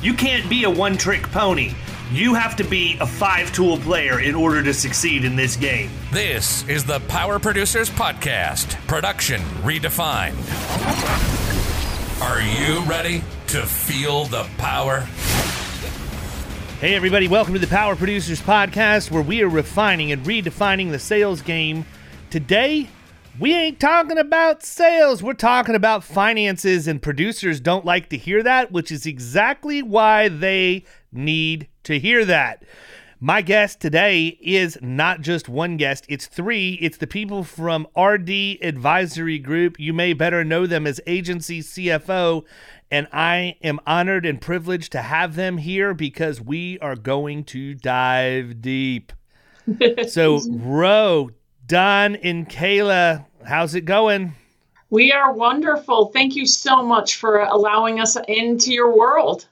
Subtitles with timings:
[0.00, 1.72] You can't be a one trick pony.
[2.12, 5.90] You have to be a five tool player in order to succeed in this game.
[6.12, 10.36] This is the Power Producers Podcast, production redefined.
[12.22, 15.00] Are you ready to feel the power?
[16.80, 21.00] Hey, everybody, welcome to the Power Producers Podcast, where we are refining and redefining the
[21.00, 21.84] sales game.
[22.30, 22.88] Today,
[23.38, 25.22] we ain't talking about sales.
[25.22, 30.28] We're talking about finances, and producers don't like to hear that, which is exactly why
[30.28, 32.64] they need to hear that.
[33.20, 36.78] My guest today is not just one guest, it's three.
[36.80, 39.78] It's the people from RD Advisory Group.
[39.78, 42.44] You may better know them as Agency CFO,
[42.90, 47.74] and I am honored and privileged to have them here because we are going to
[47.74, 49.12] dive deep.
[50.08, 51.30] so, Ro,
[51.66, 54.34] Don, and Kayla, How's it going?
[54.90, 56.10] We are wonderful.
[56.12, 59.48] Thank you so much for allowing us into your world.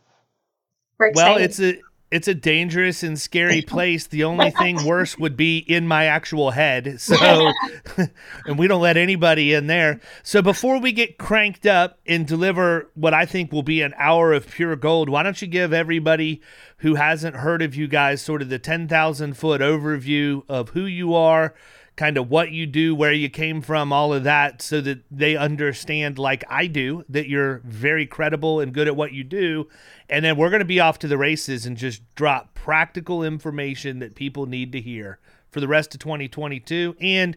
[0.98, 4.06] well, it's a it's a dangerous and scary place.
[4.06, 7.00] The only thing worse would be in my actual head.
[7.00, 7.52] So,
[8.46, 10.00] and we don't let anybody in there.
[10.22, 14.34] So, before we get cranked up and deliver what I think will be an hour
[14.34, 16.42] of pure gold, why don't you give everybody
[16.78, 21.14] who hasn't heard of you guys sort of the 10,000 foot overview of who you
[21.14, 21.54] are,
[21.96, 25.36] kind of what you do, where you came from, all of that, so that they
[25.36, 29.68] understand, like I do, that you're very credible and good at what you do.
[30.08, 33.98] And then we're going to be off to the races and just drop practical information
[34.00, 35.18] that people need to hear
[35.50, 37.36] for the rest of 2022 and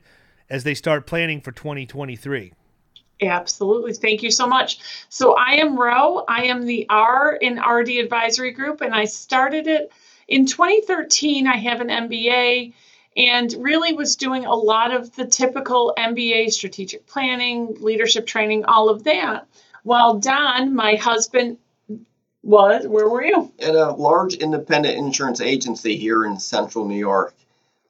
[0.50, 2.54] as they start planning for 2023.
[3.22, 3.94] Absolutely.
[3.94, 4.80] Thank you so much.
[5.10, 6.24] So I am Ro.
[6.28, 9.92] I am the R in RD Advisory Group, and I started it
[10.28, 11.48] in 2013.
[11.48, 12.74] I have an MBA
[13.18, 18.90] and really was doing a lot of the typical MBA strategic planning, leadership training, all
[18.90, 19.48] of that.
[19.84, 21.58] While Don, my husband,
[22.44, 23.52] was, where were you?
[23.60, 27.34] At a large independent insurance agency here in central New York.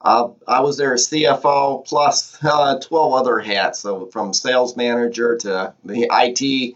[0.01, 5.37] Uh, I was there as CFO plus uh, 12 other hats, so from sales manager
[5.37, 6.75] to the IT,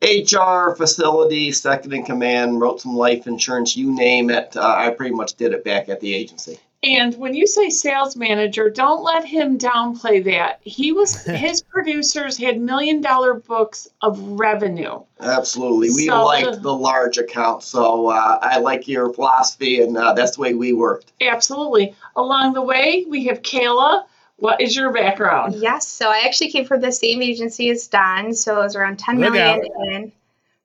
[0.00, 4.56] HR, facility, second in command, wrote some life insurance, you name it.
[4.56, 6.58] Uh, I pretty much did it back at the agency.
[6.82, 10.60] And when you say sales manager, don't let him downplay that.
[10.62, 15.00] He was his producers had million dollar books of revenue.
[15.20, 20.12] Absolutely, we so, liked the large accounts, so uh, I like your philosophy, and uh,
[20.12, 21.12] that's the way we worked.
[21.20, 21.96] Absolutely.
[22.14, 24.04] Along the way, we have Kayla.
[24.36, 25.56] What is your background?
[25.56, 29.00] Yes, so I actually came from the same agency as Don, so it was around
[29.00, 29.88] ten Look million out.
[29.88, 30.12] in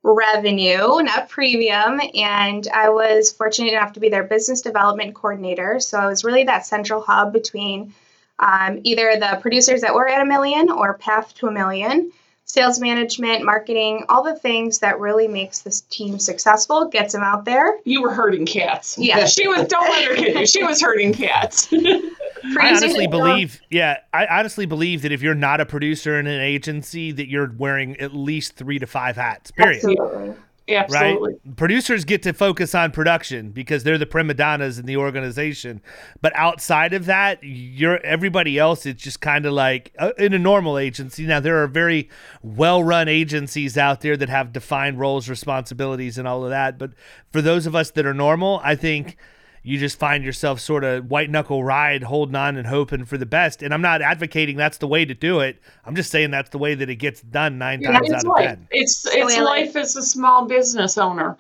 [0.04, 2.02] revenue, not premium.
[2.14, 5.80] And I was fortunate enough to be their business development coordinator.
[5.80, 7.94] So I was really that central hub between
[8.40, 12.12] um, either the producers that were at a million or path to a million,
[12.46, 17.46] sales management, marketing, all the things that really makes this team successful, gets them out
[17.46, 17.78] there.
[17.86, 18.98] You were herding cats.
[18.98, 19.26] Yeah.
[19.26, 20.46] she was, don't let her kid you.
[20.46, 21.72] She was herding cats.
[22.44, 26.42] I honestly believe, yeah, I honestly believe that if you're not a producer in an
[26.42, 29.52] agency, that you're wearing at least three to five hats.
[29.52, 29.78] Period.
[29.78, 30.36] Absolutely.
[30.70, 31.34] Absolutely.
[31.34, 31.58] Right?
[31.58, 35.82] Producers get to focus on production because they're the prima donnas in the organization.
[36.22, 38.86] But outside of that, you're everybody else.
[38.86, 41.26] It's just kind of like uh, in a normal agency.
[41.26, 42.10] Now there are very
[42.42, 46.78] well-run agencies out there that have defined roles, responsibilities, and all of that.
[46.78, 46.92] But
[47.30, 49.18] for those of us that are normal, I think
[49.66, 53.26] you just find yourself sort of white knuckle ride, holding on and hoping for the
[53.26, 53.64] best.
[53.64, 55.58] And I'm not advocating that's the way to do it.
[55.86, 58.52] I'm just saying that's the way that it gets done nine yeah, times out life.
[58.52, 58.68] of ten.
[58.72, 61.38] It's it's life as a small business owner,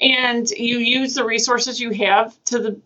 [0.00, 2.80] and you use the resources you have to the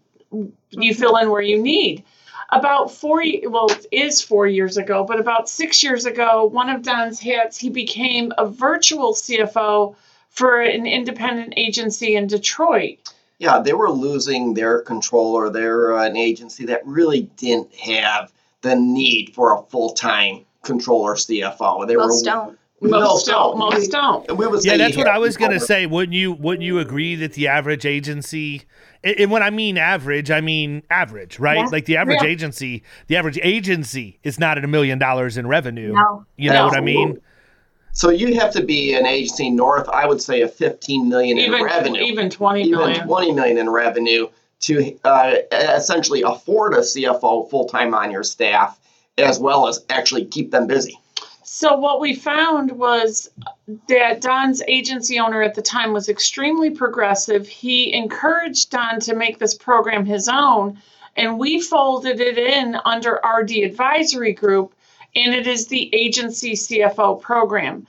[0.70, 2.04] you fill in where you need.
[2.50, 6.82] about four well it is four years ago but about six years ago one of
[6.82, 9.94] don's hits, he became a virtual cfo
[10.30, 16.16] for an independent agency in detroit yeah they were losing their controller they're uh, an
[16.16, 18.32] agency that really didn't have
[18.62, 23.58] the need for a full-time controller cfo they were most were don't most don't.
[23.58, 24.36] Most don't.
[24.36, 25.86] We yeah, that's what I was going to say.
[25.86, 26.32] Wouldn't you?
[26.32, 28.62] Wouldn't you agree that the average agency,
[29.04, 31.58] and when I mean average, I mean average, right?
[31.58, 31.66] Yeah.
[31.66, 32.28] Like the average yeah.
[32.28, 35.92] agency, the average agency is not at a million dollars in revenue.
[35.92, 36.24] No.
[36.36, 36.66] You know no.
[36.68, 37.20] what I mean?
[38.00, 41.52] So you have to be an agency north, I would say, a 15 million even,
[41.52, 43.06] in revenue, even 20 even million.
[43.06, 44.26] 20 million in revenue
[44.60, 48.80] to uh, essentially afford a CFO full time on your staff,
[49.18, 50.98] as well as actually keep them busy.
[51.44, 53.28] So what we found was
[53.90, 57.46] that Don's agency owner at the time was extremely progressive.
[57.46, 60.80] He encouraged Don to make this program his own,
[61.16, 64.74] and we folded it in under RD Advisory Group,
[65.14, 67.86] and it is the agency CFO program.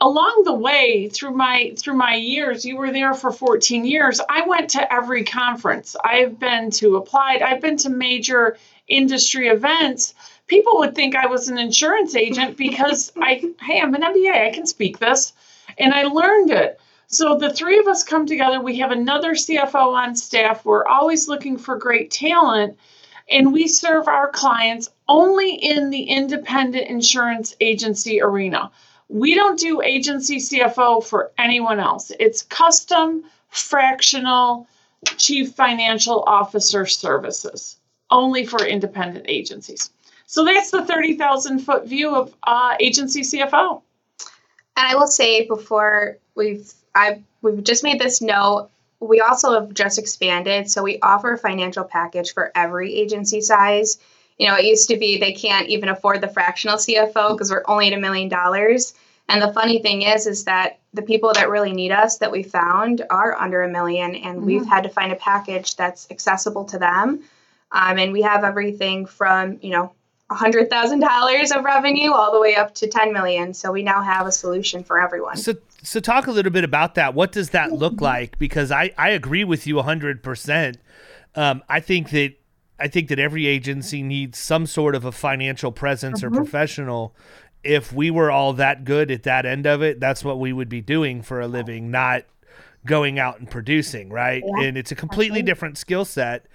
[0.00, 4.20] Along the way, through my through my years, you were there for 14 years.
[4.28, 5.94] I went to every conference.
[6.04, 7.42] I've been to Applied.
[7.42, 10.14] I've been to major industry events
[10.52, 14.50] people would think I was an insurance agent because I, hey, I'm an MBA, I
[14.50, 15.32] can speak this.
[15.78, 16.78] And I learned it.
[17.06, 18.60] So the three of us come together.
[18.60, 20.64] We have another CFO on staff.
[20.64, 22.78] We're always looking for great talent.
[23.30, 28.70] And we serve our clients only in the independent insurance agency arena.
[29.08, 32.10] We don't do agency CFO for anyone else.
[32.18, 34.66] It's custom, fractional,
[35.18, 37.76] chief financial officer services,
[38.10, 39.90] only for independent agencies.
[40.26, 43.82] So that's the 30,000 foot view of uh, agency CFO.
[44.76, 48.70] And I will say before we've I we've just made this note.
[49.00, 53.98] We also have just expanded, so we offer a financial package for every agency size.
[54.42, 57.62] You know, it used to be they can't even afford the fractional CFO because we're
[57.68, 58.92] only at a million dollars.
[59.28, 62.42] And the funny thing is, is that the people that really need us that we
[62.42, 64.46] found are under a million, and mm-hmm.
[64.46, 67.20] we've had to find a package that's accessible to them.
[67.70, 69.92] Um, and we have everything from you know
[70.32, 73.54] $100,000 of revenue all the way up to 10 million.
[73.54, 75.36] So we now have a solution for everyone.
[75.36, 75.54] So
[75.84, 77.14] so talk a little bit about that.
[77.14, 78.40] What does that look like?
[78.40, 80.76] Because I I agree with you 100%.
[81.36, 82.34] Um, I think that
[82.78, 86.34] I think that every agency needs some sort of a financial presence mm-hmm.
[86.34, 87.14] or professional.
[87.62, 90.68] If we were all that good at that end of it, that's what we would
[90.68, 92.24] be doing for a living, not
[92.84, 94.42] going out and producing, right?
[94.44, 94.64] Yeah.
[94.64, 96.46] And it's a completely different skill set.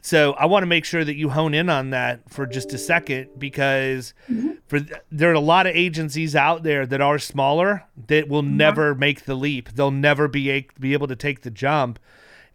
[0.00, 2.78] So I want to make sure that you hone in on that for just a
[2.78, 4.52] second because mm-hmm.
[4.66, 4.80] for
[5.10, 8.56] there are a lot of agencies out there that are smaller that will mm-hmm.
[8.56, 9.70] never make the leap.
[9.70, 11.98] They'll never be a, be able to take the jump,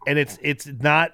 [0.08, 1.14] and it's it's not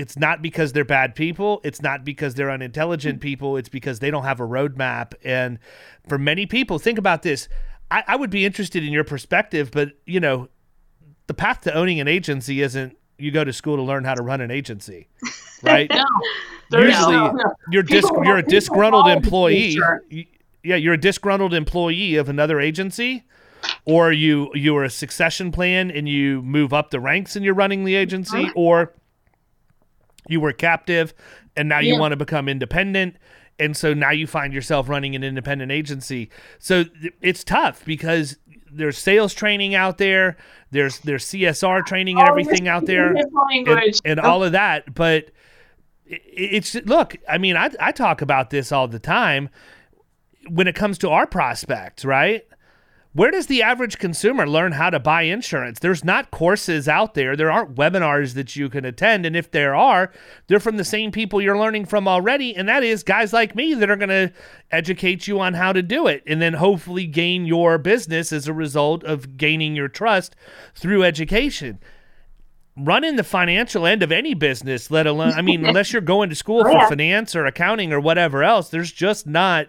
[0.00, 1.60] it's not because they're bad people.
[1.62, 3.58] It's not because they're unintelligent people.
[3.58, 5.12] It's because they don't have a roadmap.
[5.22, 5.58] And
[6.08, 7.50] for many people, think about this.
[7.90, 10.48] I, I would be interested in your perspective, but you know,
[11.26, 14.22] the path to owning an agency isn't you go to school to learn how to
[14.22, 15.06] run an agency,
[15.62, 15.90] right?
[16.72, 17.52] no, Usually, no, no.
[17.70, 19.78] you're dis- you're a disgruntled employee.
[20.62, 23.24] Yeah, you're a disgruntled employee of another agency,
[23.84, 27.52] or you you are a succession plan and you move up the ranks and you're
[27.54, 28.94] running the agency, or
[30.28, 31.14] you were captive
[31.56, 32.00] and now you yeah.
[32.00, 33.16] want to become independent
[33.58, 36.84] and so now you find yourself running an independent agency so
[37.20, 38.36] it's tough because
[38.72, 40.36] there's sales training out there.
[40.70, 44.94] There's there's CSR training and everything out there, and, and all of that.
[44.94, 45.30] But
[46.06, 47.16] it's look.
[47.28, 49.48] I mean, I I talk about this all the time
[50.48, 52.44] when it comes to our prospects, right?
[53.12, 55.80] Where does the average consumer learn how to buy insurance?
[55.80, 57.34] There's not courses out there.
[57.34, 59.26] There aren't webinars that you can attend.
[59.26, 60.12] And if there are,
[60.46, 62.54] they're from the same people you're learning from already.
[62.54, 64.32] And that is guys like me that are going to
[64.70, 68.52] educate you on how to do it and then hopefully gain your business as a
[68.54, 70.36] result of gaining your trust
[70.76, 71.80] through education.
[72.76, 76.36] Running the financial end of any business, let alone, I mean, unless you're going to
[76.36, 79.66] school for finance or accounting or whatever else, there's just not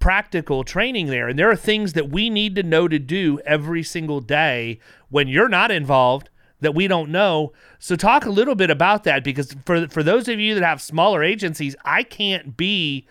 [0.00, 1.28] practical training there.
[1.28, 4.80] And there are things that we need to know to do every single day
[5.10, 6.30] when you're not involved
[6.60, 7.52] that we don't know.
[7.78, 10.82] So talk a little bit about that because for for those of you that have
[10.82, 13.06] smaller agencies, I can't be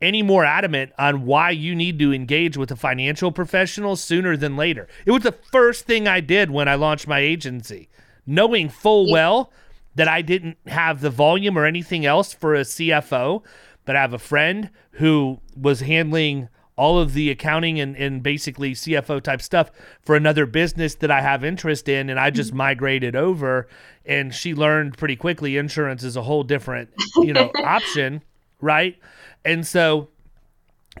[0.00, 4.56] any more adamant on why you need to engage with a financial professional sooner than
[4.56, 4.86] later.
[5.06, 7.88] It was the first thing I did when I launched my agency,
[8.26, 9.50] knowing full well
[9.94, 13.42] that I didn't have the volume or anything else for a CFO,
[13.84, 18.72] but I have a friend who was handling all of the accounting and, and basically
[18.72, 19.70] CFO type stuff
[20.02, 22.10] for another business that I have interest in.
[22.10, 22.58] And I just mm-hmm.
[22.58, 23.68] migrated over
[24.04, 28.22] and she learned pretty quickly insurance is a whole different, you know, option.
[28.60, 28.96] right?
[29.44, 30.08] And so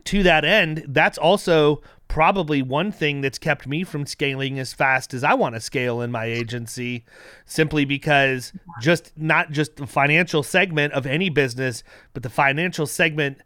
[0.04, 1.82] to that end, that's also
[2.14, 6.00] probably one thing that's kept me from scaling as fast as I want to scale
[6.00, 7.04] in my agency
[7.44, 13.38] simply because just not just the financial segment of any business but the financial segment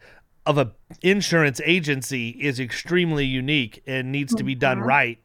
[0.44, 0.70] of a
[1.00, 4.88] insurance agency is extremely unique and needs to be done mm-hmm.
[4.88, 5.18] right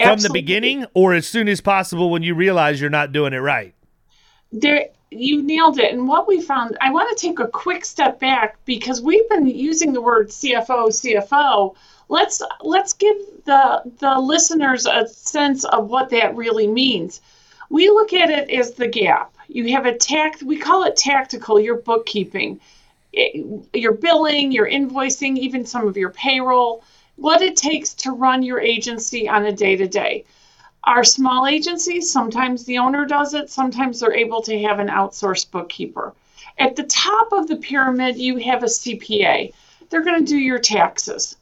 [0.00, 0.40] from Absolutely.
[0.40, 3.72] the beginning or as soon as possible when you realize you're not doing it right
[4.50, 5.92] there you nailed it.
[5.92, 9.46] And what we found, I want to take a quick step back because we've been
[9.46, 11.74] using the word CFO, CFO.
[12.08, 17.20] Let's let's give the the listeners a sense of what that really means.
[17.70, 19.34] We look at it as the gap.
[19.48, 20.42] You have a tact.
[20.42, 21.58] We call it tactical.
[21.58, 22.60] Your bookkeeping,
[23.72, 26.84] your billing, your invoicing, even some of your payroll.
[27.16, 30.24] What it takes to run your agency on a day to day.
[30.84, 35.50] Our small agencies, sometimes the owner does it, sometimes they're able to have an outsourced
[35.50, 36.12] bookkeeper.
[36.58, 39.54] At the top of the pyramid, you have a CPA.
[39.88, 41.36] They're going to do your taxes.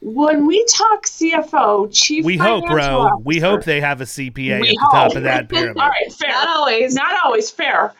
[0.00, 2.82] When we talk CFO, chief we hope, bro.
[2.82, 5.76] Officer, we hope they have a CPA at the top of that pyramid.
[5.82, 6.30] All right, fair.
[6.30, 6.94] Not always.
[6.94, 7.94] Not always fair.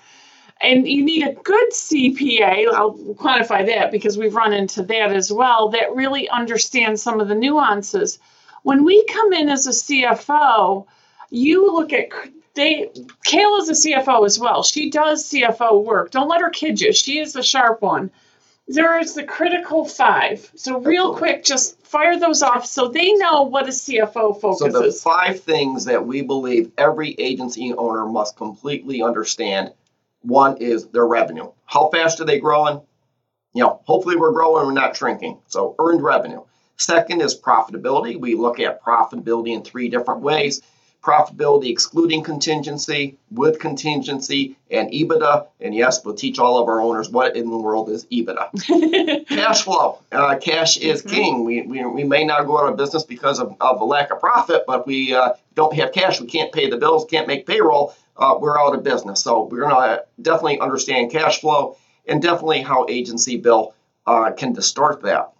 [0.60, 2.72] And you need a good CPA.
[2.72, 5.70] I'll quantify that because we've run into that as well.
[5.70, 8.18] That really understands some of the nuances
[8.62, 10.86] when we come in as a CFO,
[11.30, 12.08] you look at
[12.54, 12.90] they
[13.26, 14.62] Kayla's a CFO as well.
[14.62, 16.10] She does CFO work.
[16.10, 16.92] Don't let her kid you.
[16.92, 18.10] She is the sharp one.
[18.68, 20.50] There is the critical five.
[20.54, 24.72] So real quick, just fire those off so they know what a CFO focuses.
[24.74, 29.72] So the five things that we believe every agency owner must completely understand.
[30.20, 31.50] One is their revenue.
[31.64, 32.82] How fast are they growing?
[33.54, 35.38] You know, hopefully we're growing, we're not shrinking.
[35.46, 36.42] So earned revenue.
[36.76, 38.20] Second is profitability.
[38.20, 40.60] We look at profitability in three different ways
[41.02, 45.46] profitability excluding contingency, with contingency, and EBITDA.
[45.60, 49.26] And yes, we'll teach all of our owners what in the world is EBITDA.
[49.28, 50.00] cash flow.
[50.10, 51.14] Uh, cash is mm-hmm.
[51.14, 51.44] king.
[51.44, 54.20] We, we, we may not go out of business because of, of a lack of
[54.20, 56.20] profit, but we uh, don't have cash.
[56.20, 57.94] We can't pay the bills, can't make payroll.
[58.16, 59.22] Uh, we're out of business.
[59.22, 61.76] So we're going to definitely understand cash flow
[62.06, 63.74] and definitely how agency bill
[64.06, 65.32] uh, can distort that.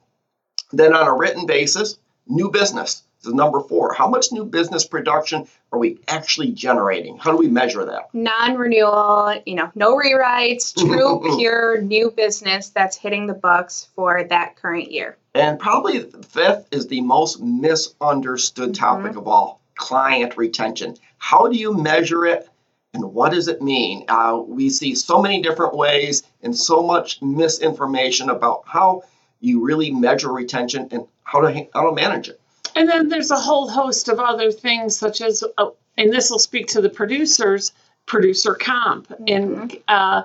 [0.73, 3.93] Then on a written basis, new business is number four.
[3.93, 7.19] How much new business production are we actually generating?
[7.19, 8.15] How do we measure that?
[8.15, 14.57] Non-renewal, you know, no rewrites, true, pure new business that's hitting the books for that
[14.57, 15.17] current year.
[15.35, 18.85] And probably the fifth is the most misunderstood mm-hmm.
[18.85, 19.21] topic mm-hmm.
[19.21, 20.97] of all: client retention.
[21.19, 22.49] How do you measure it?
[22.95, 24.07] And what does it mean?
[24.09, 29.03] Uh, we see so many different ways and so much misinformation about how
[29.41, 32.38] you really measure retention and how to how to manage it.
[32.79, 36.39] And then there's a whole host of other things, such as, uh, and this will
[36.39, 37.73] speak to the producers,
[38.07, 39.25] producer comp, mm-hmm.
[39.27, 40.23] and uh,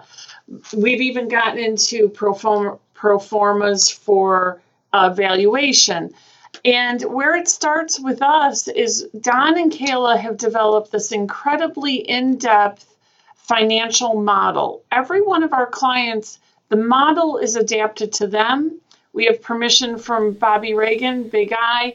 [0.72, 4.62] we've even gotten into pro, forma, pro formas for
[4.94, 6.14] uh, valuation.
[6.64, 12.38] And where it starts with us is Don and Kayla have developed this incredibly in
[12.38, 12.86] depth
[13.36, 14.84] financial model.
[14.92, 16.38] Every one of our clients,
[16.70, 18.80] the model is adapted to them
[19.14, 21.94] we have permission from Bobby Reagan, Big I,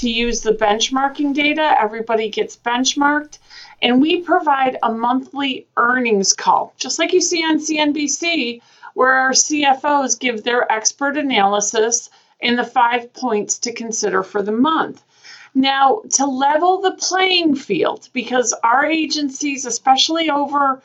[0.00, 1.74] to use the benchmarking data.
[1.78, 3.38] Everybody gets benchmarked.
[3.82, 8.62] And we provide a monthly earnings call, just like you see on CNBC,
[8.94, 12.08] where our CFOs give their expert analysis
[12.40, 15.02] and the five points to consider for the month.
[15.54, 20.82] Now, to level the playing field, because our agencies, especially over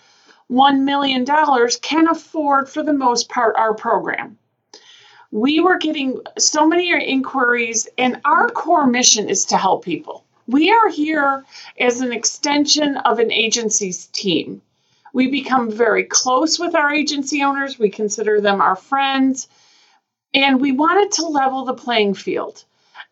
[0.51, 1.25] $1 million,
[1.81, 4.37] can afford, for the most part, our program
[5.35, 10.23] we were getting so many inquiries, and our core mission is to help people.
[10.47, 11.43] We are here
[11.77, 14.61] as an extension of an agency's team.
[15.11, 19.49] We become very close with our agency owners, we consider them our friends,
[20.33, 22.63] and we wanted to level the playing field.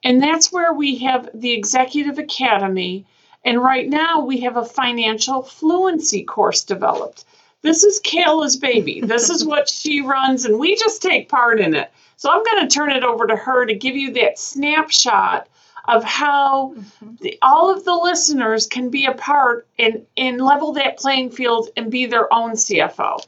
[0.01, 3.05] And that's where we have the Executive Academy.
[3.43, 7.25] And right now, we have a financial fluency course developed.
[7.63, 9.01] This is Kayla's baby.
[9.01, 11.91] This is what she runs, and we just take part in it.
[12.17, 15.47] So I'm going to turn it over to her to give you that snapshot
[15.85, 17.15] of how mm-hmm.
[17.21, 21.69] the, all of the listeners can be a part and, and level that playing field
[21.75, 23.25] and be their own CFO.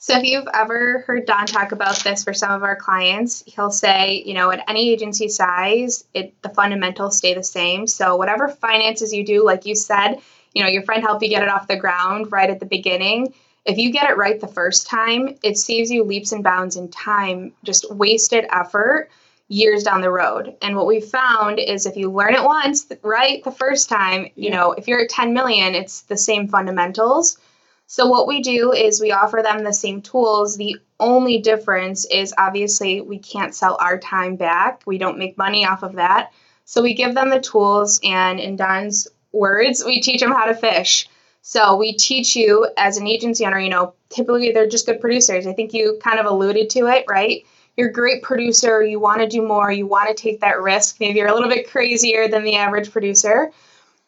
[0.00, 3.70] So if you've ever heard Don talk about this for some of our clients, he'll
[3.70, 7.86] say, you know, at any agency size, it the fundamentals stay the same.
[7.86, 10.20] So whatever finances you do, like you said,
[10.54, 13.34] you know, your friend helped you get it off the ground right at the beginning
[13.68, 16.88] if you get it right the first time, it saves you leaps and bounds in
[16.88, 19.10] time, just wasted effort
[19.48, 20.56] years down the road.
[20.62, 24.50] And what we found is if you learn it once, right, the first time, you
[24.50, 27.38] know, if you're at 10 million, it's the same fundamentals.
[27.86, 30.56] So, what we do is we offer them the same tools.
[30.56, 35.66] The only difference is obviously we can't sell our time back, we don't make money
[35.66, 36.32] off of that.
[36.64, 40.54] So, we give them the tools, and in Don's words, we teach them how to
[40.54, 41.08] fish.
[41.50, 45.46] So, we teach you as an agency owner, you know, typically they're just good producers.
[45.46, 47.42] I think you kind of alluded to it, right?
[47.74, 51.00] You're a great producer, you want to do more, you want to take that risk.
[51.00, 53.50] Maybe you're a little bit crazier than the average producer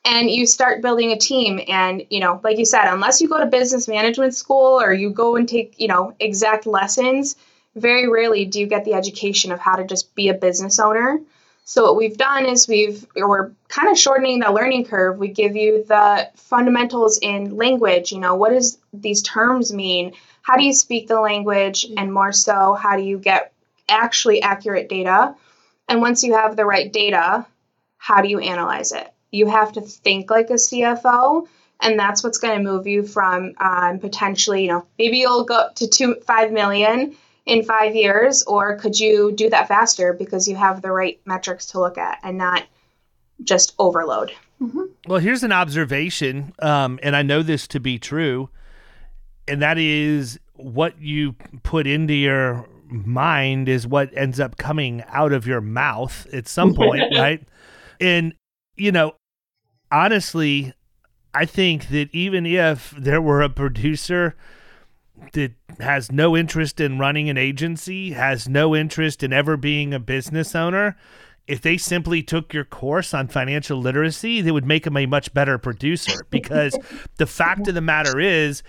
[0.04, 3.38] and you start building a team and you know like you said unless you go
[3.38, 7.36] to business management school or you go and take you know exact lessons
[7.76, 11.20] very rarely do you get the education of how to just be a business owner
[11.70, 15.18] so what we've done is we've we're kind of shortening the learning curve.
[15.18, 20.14] We give you the fundamentals in language you know what does these terms mean?
[20.42, 21.86] How do you speak the language?
[21.96, 23.52] And more so how do you get
[23.88, 25.36] actually accurate data?
[25.88, 27.46] And once you have the right data
[27.98, 29.08] how do you analyze it?
[29.30, 31.46] You have to think like a CFO,
[31.78, 35.68] and that's what's going to move you from um, potentially, you know, maybe you'll go
[35.76, 37.14] to two five million
[37.46, 41.66] in five years, or could you do that faster because you have the right metrics
[41.66, 42.64] to look at and not
[43.44, 44.32] just overload.
[44.60, 44.82] Mm-hmm.
[45.06, 48.50] Well, here's an observation, um, and I know this to be true,
[49.48, 55.32] and that is what you put into your mind is what ends up coming out
[55.32, 57.42] of your mouth at some point, right?
[58.00, 58.34] And
[58.76, 59.14] you know,
[59.90, 60.74] honestly,
[61.32, 64.36] I think that even if there were a producer
[65.32, 69.98] that has no interest in running an agency, has no interest in ever being a
[69.98, 70.96] business owner,
[71.50, 75.34] if they simply took your course on financial literacy, they would make them a much
[75.34, 76.78] better producer because
[77.16, 78.62] the fact of the matter is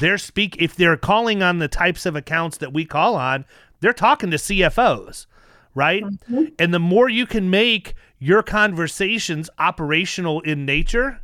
[0.00, 3.46] they're speak if they're calling on the types of accounts that we call on,
[3.80, 5.26] they're talking to CFOs,
[5.74, 6.02] right?
[6.02, 6.44] Mm-hmm.
[6.58, 11.20] And the more you can make your conversations operational in nature,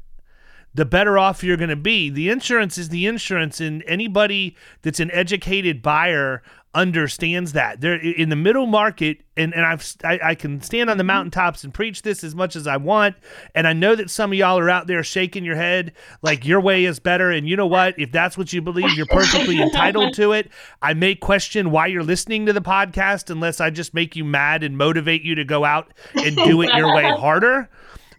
[0.75, 2.09] the better off you're going to be.
[2.11, 6.43] The insurance is the insurance, and anybody that's an educated buyer
[6.75, 7.81] understands that.
[7.81, 11.09] They're in the middle market, and, and I've I, I, can stand on the mm-hmm.
[11.09, 13.17] mountaintops and preach this as much as I want.
[13.55, 16.61] And I know that some of y'all are out there shaking your head like your
[16.61, 17.30] way is better.
[17.30, 17.99] And you know what?
[17.99, 20.50] If that's what you believe, you're perfectly entitled to it.
[20.80, 24.63] I may question why you're listening to the podcast unless I just make you mad
[24.63, 27.69] and motivate you to go out and do it your way harder.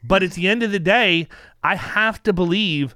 [0.04, 1.28] But at the end of the day,
[1.64, 2.96] I have to believe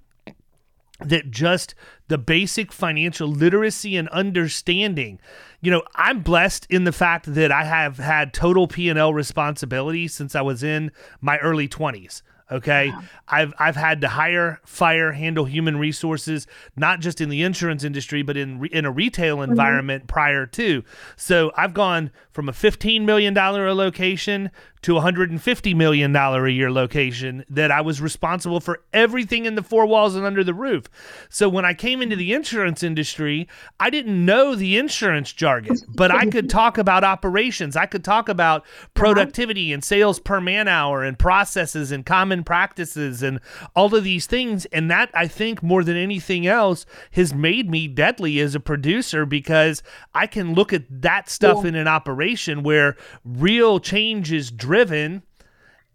[0.99, 1.75] that just
[2.07, 5.19] the basic financial literacy and understanding
[5.61, 10.33] you know i'm blessed in the fact that i have had total p&l responsibility since
[10.33, 12.93] i was in my early 20s Okay.
[13.27, 18.21] I've I've had to hire, fire, handle human resources, not just in the insurance industry,
[18.21, 19.51] but in in a retail mm-hmm.
[19.51, 20.13] environment mm-hmm.
[20.13, 20.83] prior to.
[21.17, 24.51] So I've gone from a $15 million a location
[24.83, 29.63] to a $150 million a year location that I was responsible for everything in the
[29.63, 30.87] four walls and under the roof.
[31.29, 33.47] So when I came into the insurance industry,
[33.79, 37.75] I didn't know the insurance jargon, but I could talk about operations.
[37.75, 43.23] I could talk about productivity and sales per man hour and processes and common practices
[43.23, 43.39] and
[43.75, 44.65] all of these things.
[44.65, 49.25] And that, I think, more than anything else, has made me deadly as a producer
[49.25, 49.81] because
[50.13, 55.23] I can look at that stuff in an operation generation where real change is driven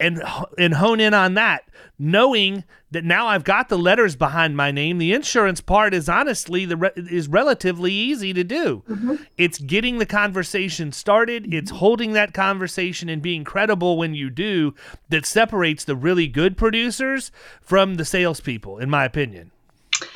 [0.01, 0.23] and
[0.59, 1.65] and hone in on that
[1.99, 4.99] knowing that now I've got the letters behind my name.
[4.99, 8.83] The insurance part is honestly the re- is relatively easy to do.
[8.89, 9.17] Mm-hmm.
[9.39, 11.45] it's getting the conversation started.
[11.45, 11.53] Mm-hmm.
[11.53, 14.75] it's holding that conversation and being credible when you do
[15.11, 19.53] that separates the really good producers from the salespeople in my opinion.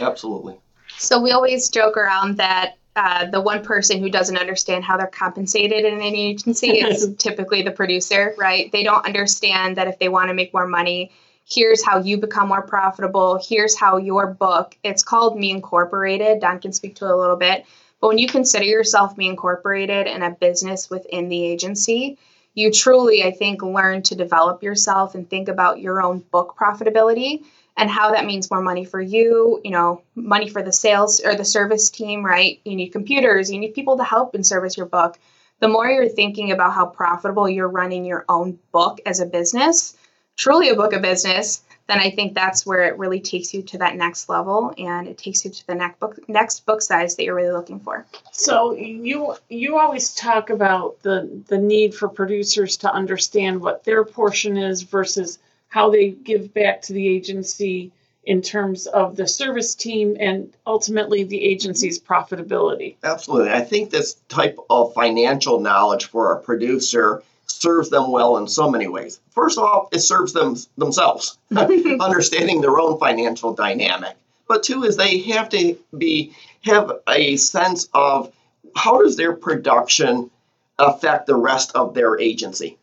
[0.01, 0.59] Absolutely.
[0.99, 5.07] So we always joke around that uh, the one person who doesn't understand how they're
[5.07, 8.73] compensated in an agency is typically the producer, right?
[8.73, 11.13] They don't understand that if they want to make more money,
[11.47, 13.39] here's how you become more profitable.
[13.47, 16.41] Here's how your book, it's called Me Incorporated.
[16.41, 17.67] Don can speak to it a little bit.
[18.01, 22.19] But when you consider yourself Me Incorporated and a business within the agency,
[22.55, 27.45] you truly, I think, learn to develop yourself and think about your own book profitability
[27.77, 31.35] and how that means more money for you, you know, money for the sales or
[31.35, 32.61] the service team, right?
[32.65, 35.19] You need computers, you need people to help and service your book.
[35.61, 39.97] The more you're thinking about how profitable you're running your own book as a business,
[40.37, 43.79] truly a book of business, then I think that's where it really takes you to
[43.79, 47.25] that next level and it takes you to the next book next book size that
[47.25, 48.05] you're really looking for.
[48.33, 54.05] So you you always talk about the the need for producers to understand what their
[54.05, 55.39] portion is versus
[55.77, 57.93] how they give back to the agency
[58.25, 62.97] in terms of the service team and ultimately the agency's profitability.
[63.05, 63.51] Absolutely.
[63.51, 68.71] I think this type of financial knowledge for a producer serves them well in so
[68.71, 69.21] many ways.
[69.33, 74.17] First off, it serves them themselves, understanding their own financial dynamic.
[74.49, 78.33] but two is they have to be have a sense of
[78.75, 80.31] how does their production
[80.79, 82.79] affect the rest of their agency.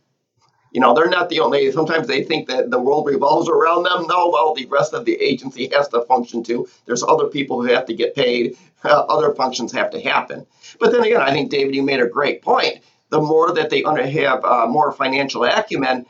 [0.73, 1.71] You know, they're not the only.
[1.71, 4.07] Sometimes they think that the world revolves around them.
[4.07, 6.67] No, well, the rest of the agency has to function too.
[6.85, 8.57] There's other people who have to get paid.
[8.83, 10.45] Uh, other functions have to happen.
[10.79, 12.79] But then again, I think David, you made a great point.
[13.09, 16.07] The more that they have uh, more financial acumen,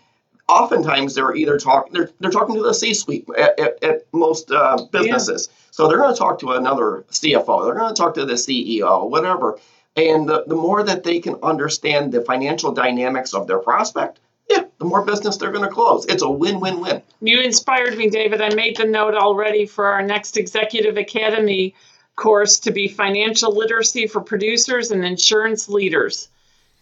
[0.48, 4.86] oftentimes they're either talking they're, they're talking to the C-suite at, at, at most uh,
[4.92, 5.50] businesses.
[5.50, 5.58] Yeah.
[5.72, 7.66] So they're going to talk to another CFO.
[7.66, 9.60] They're going to talk to the CEO, whatever.
[9.96, 14.20] And the, the more that they can understand the financial dynamics of their prospect,
[14.84, 16.06] the more business they're going to close.
[16.08, 17.02] It's a win-win-win.
[17.22, 18.42] You inspired me, David.
[18.42, 21.74] I made the note already for our next Executive Academy
[22.18, 26.28] course to be financial literacy for producers and insurance leaders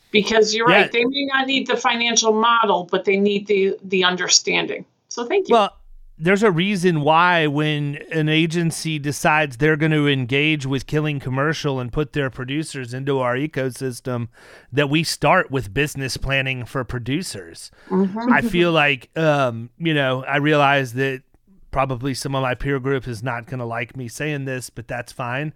[0.10, 0.82] because you're yeah.
[0.82, 5.26] right they may not need the financial model but they need the the understanding so
[5.26, 5.78] thank you well
[6.22, 11.80] there's a reason why when an agency decides they're going to engage with killing commercial
[11.80, 14.28] and put their producers into our ecosystem
[14.72, 18.32] that we start with business planning for producers mm-hmm.
[18.32, 21.24] i feel like um, you know i realize that
[21.72, 24.88] probably some of my peer group is not going to like me saying this but
[24.88, 25.54] that's fine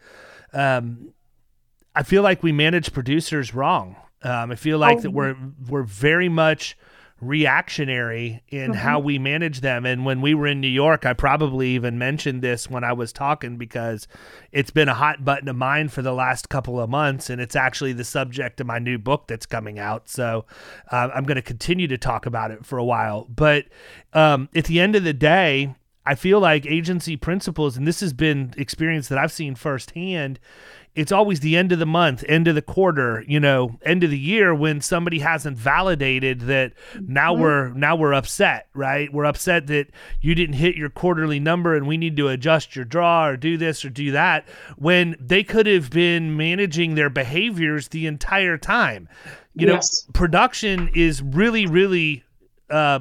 [0.53, 1.13] um,
[1.93, 5.01] i feel like we manage producers wrong um, I feel like oh.
[5.01, 5.37] that we're
[5.69, 6.75] we're very much
[7.21, 8.79] reactionary in mm-hmm.
[8.79, 9.85] how we manage them.
[9.85, 13.13] And when we were in New York, I probably even mentioned this when I was
[13.13, 14.07] talking because
[14.51, 17.55] it's been a hot button of mine for the last couple of months, and it's
[17.55, 20.09] actually the subject of my new book that's coming out.
[20.09, 20.45] So
[20.91, 23.27] uh, I'm going to continue to talk about it for a while.
[23.29, 23.65] But
[24.13, 25.73] um, at the end of the day,
[26.05, 30.39] I feel like agency principles, and this has been experience that I've seen firsthand,
[30.95, 34.09] it's always the end of the month, end of the quarter, you know, end of
[34.09, 37.41] the year when somebody hasn't validated that now mm-hmm.
[37.41, 39.11] we're now we're upset, right?
[39.13, 39.87] We're upset that
[40.21, 43.57] you didn't hit your quarterly number and we need to adjust your draw or do
[43.57, 49.09] this or do that when they could have been managing their behaviors the entire time.
[49.53, 50.05] You yes.
[50.07, 52.23] know, production is really really
[52.69, 52.99] uh,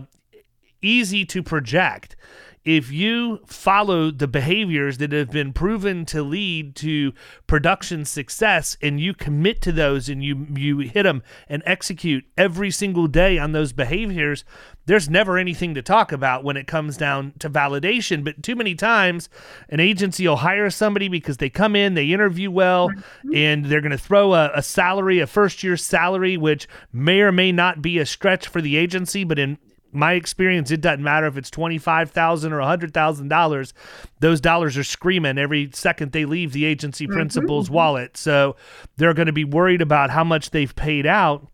[0.82, 2.16] easy to project
[2.64, 7.12] if you follow the behaviors that have been proven to lead to
[7.46, 12.70] production success and you commit to those and you you hit them and execute every
[12.70, 14.44] single day on those behaviors
[14.86, 18.74] there's never anything to talk about when it comes down to validation but too many
[18.74, 19.28] times
[19.68, 23.34] an agency will hire somebody because they come in they interview well mm-hmm.
[23.34, 27.32] and they're going to throw a, a salary a first year salary which may or
[27.32, 29.58] may not be a stretch for the agency but in
[29.94, 33.72] my experience, it doesn't matter if it's twenty five thousand or a hundred thousand dollars.
[34.20, 37.14] Those dollars are screaming every second they leave the agency mm-hmm.
[37.14, 37.74] principal's mm-hmm.
[37.74, 38.16] wallet.
[38.16, 38.56] So
[38.96, 41.46] they're going to be worried about how much they've paid out,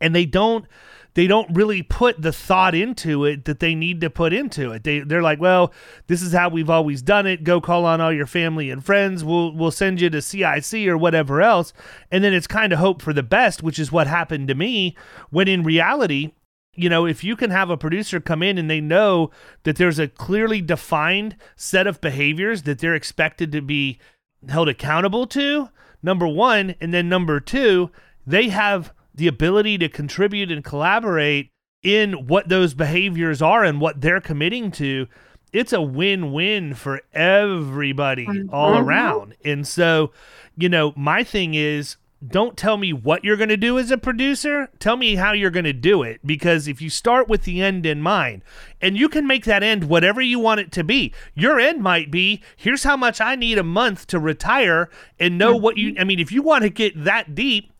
[0.00, 0.66] and they don't
[1.14, 4.84] they don't really put the thought into it that they need to put into it.
[4.84, 5.72] They they're like, well,
[6.06, 7.44] this is how we've always done it.
[7.44, 9.22] Go call on all your family and friends.
[9.22, 11.72] We'll we'll send you to CIC or whatever else,
[12.10, 14.96] and then it's kind of hope for the best, which is what happened to me.
[15.30, 16.32] When in reality,
[16.74, 19.30] you know, if you can have a producer come in and they know
[19.64, 23.98] that there's a clearly defined set of behaviors that they're expected to be
[24.48, 25.68] held accountable to,
[26.02, 27.90] number one, and then number two,
[28.26, 31.50] they have the ability to contribute and collaborate
[31.82, 35.06] in what those behaviors are and what they're committing to.
[35.52, 38.88] It's a win win for everybody all mm-hmm.
[38.88, 39.34] around.
[39.44, 40.12] And so,
[40.56, 43.98] you know, my thing is don't tell me what you're going to do as a
[43.98, 44.68] producer.
[44.78, 46.20] Tell me how you're going to do it.
[46.24, 48.42] Because if you start with the end in mind,
[48.80, 52.10] and you can make that end whatever you want it to be, your end might
[52.10, 56.04] be here's how much I need a month to retire and know what you, I
[56.04, 57.72] mean, if you want to get that deep,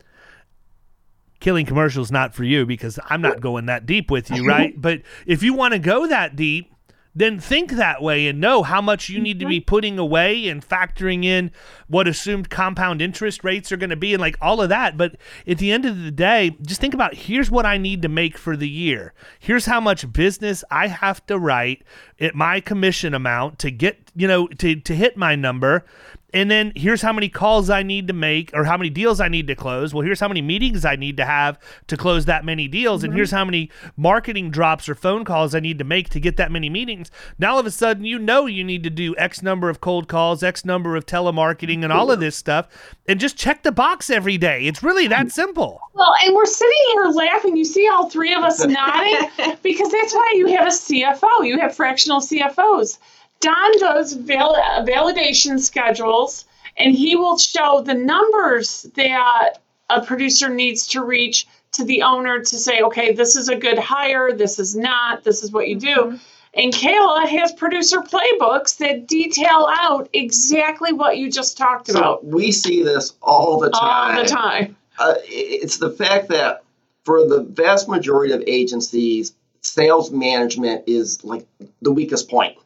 [1.39, 4.81] killing commercials not for you because I'm not going that deep with you, right?
[4.81, 6.72] but if you want to go that deep,
[7.15, 9.67] then think that way and know how much you need to be mm-hmm.
[9.67, 11.51] putting away and factoring in
[11.87, 14.97] what assumed compound interest rates are going to be and like all of that.
[14.97, 18.09] But at the end of the day, just think about here's what I need to
[18.09, 19.13] make for the year.
[19.39, 21.83] Here's how much business I have to write
[22.19, 25.85] at my commission amount to get, you know, to, to hit my number
[26.33, 29.29] and then here's how many calls I need to make or how many deals I
[29.29, 29.93] need to close.
[29.93, 33.01] Well, here's how many meetings I need to have to close that many deals.
[33.01, 33.11] Mm-hmm.
[33.11, 36.37] And here's how many marketing drops or phone calls I need to make to get
[36.39, 37.11] that many meetings.
[37.39, 40.09] Now, all of a sudden, you know you need to do X number of cold
[40.09, 42.69] calls, X number of telemarketing, and all of this stuff.
[43.07, 44.67] And just check the box every day.
[44.67, 45.81] It's really that simple.
[45.93, 47.57] Well, and we're sitting here laughing.
[47.57, 49.29] You see all three of us nodding
[49.63, 51.47] because that's why you have a CFO.
[51.47, 52.99] You have fractional CFOs.
[53.43, 54.55] Don does val-
[54.87, 59.59] validation schedules and he will show the numbers that
[59.91, 63.79] a producer needs to reach to the owner to say, okay, this is a good
[63.79, 65.95] hire, this is not, this is what you do.
[65.95, 66.17] Mm-hmm.
[66.55, 72.25] And Kayla has producer playbooks that detail out exactly what you just talked so about.
[72.25, 74.17] We see this all the time.
[74.17, 74.77] All the time.
[74.99, 76.63] Uh, it's the fact that
[77.05, 81.47] for the vast majority of agencies, sales management is like
[81.81, 82.59] the weakest point.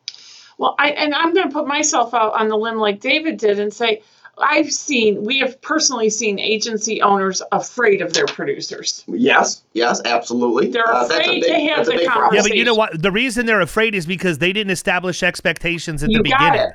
[0.59, 3.59] Well, I and I'm going to put myself out on the limb like David did
[3.59, 4.03] and say
[4.39, 9.03] I've seen, we have personally seen agency owners afraid of their producers.
[9.07, 10.69] Yes, yes, absolutely.
[10.69, 12.35] They're uh, afraid big, to have the conversation.
[12.35, 13.01] Yeah, but you know what?
[13.01, 16.61] The reason they're afraid is because they didn't establish expectations at you the beginning.
[16.61, 16.75] It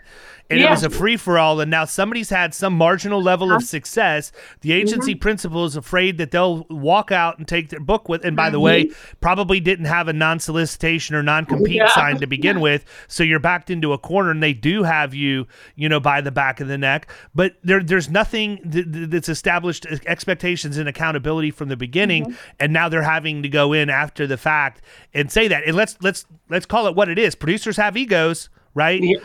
[0.50, 0.68] and yeah.
[0.68, 1.60] it was a free for all.
[1.60, 4.32] And now somebody's had some marginal level of success.
[4.62, 5.20] The agency mm-hmm.
[5.20, 8.26] principal is afraid that they'll walk out and take their book with.
[8.26, 8.52] And by mm-hmm.
[8.54, 9.18] the way, mm-hmm.
[9.22, 11.88] probably didn't have a non solicitation or non compete yeah.
[11.90, 12.64] sign to begin yeah.
[12.64, 12.86] with.
[13.08, 16.32] So you're backed into a corner, and they do have you, you know, by the
[16.32, 17.10] back of the neck.
[17.34, 22.56] But there, there's nothing that's established expectations and accountability from the beginning, mm-hmm.
[22.60, 24.82] and now they're having to go in after the fact
[25.14, 25.66] and say that.
[25.66, 27.36] And let's let's let's call it what it is.
[27.36, 29.02] Producers have egos right?
[29.02, 29.18] Yeah.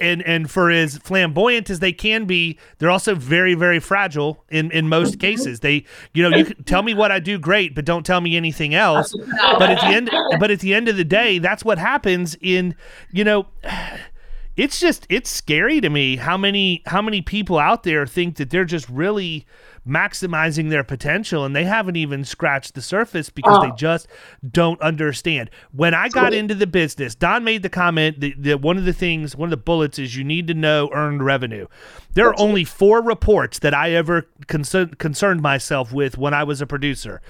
[0.00, 4.70] And and for as flamboyant as they can be, they're also very very fragile in
[4.70, 5.20] in most mm-hmm.
[5.20, 5.60] cases.
[5.60, 8.36] They you know you can tell me what I do great, but don't tell me
[8.36, 9.14] anything else.
[9.58, 12.74] But at the end but at the end of the day, that's what happens in
[13.12, 13.46] you know
[14.56, 18.50] it's just it's scary to me how many how many people out there think that
[18.50, 19.46] they're just really
[19.88, 24.06] maximizing their potential and they haven't even scratched the surface because they just
[24.48, 25.50] don't understand.
[25.72, 28.92] When I got into the business, Don made the comment that, that one of the
[28.92, 31.66] things, one of the bullets is you need to know earned revenue.
[32.14, 36.60] There are only four reports that I ever concern, concerned myself with when I was
[36.60, 37.20] a producer.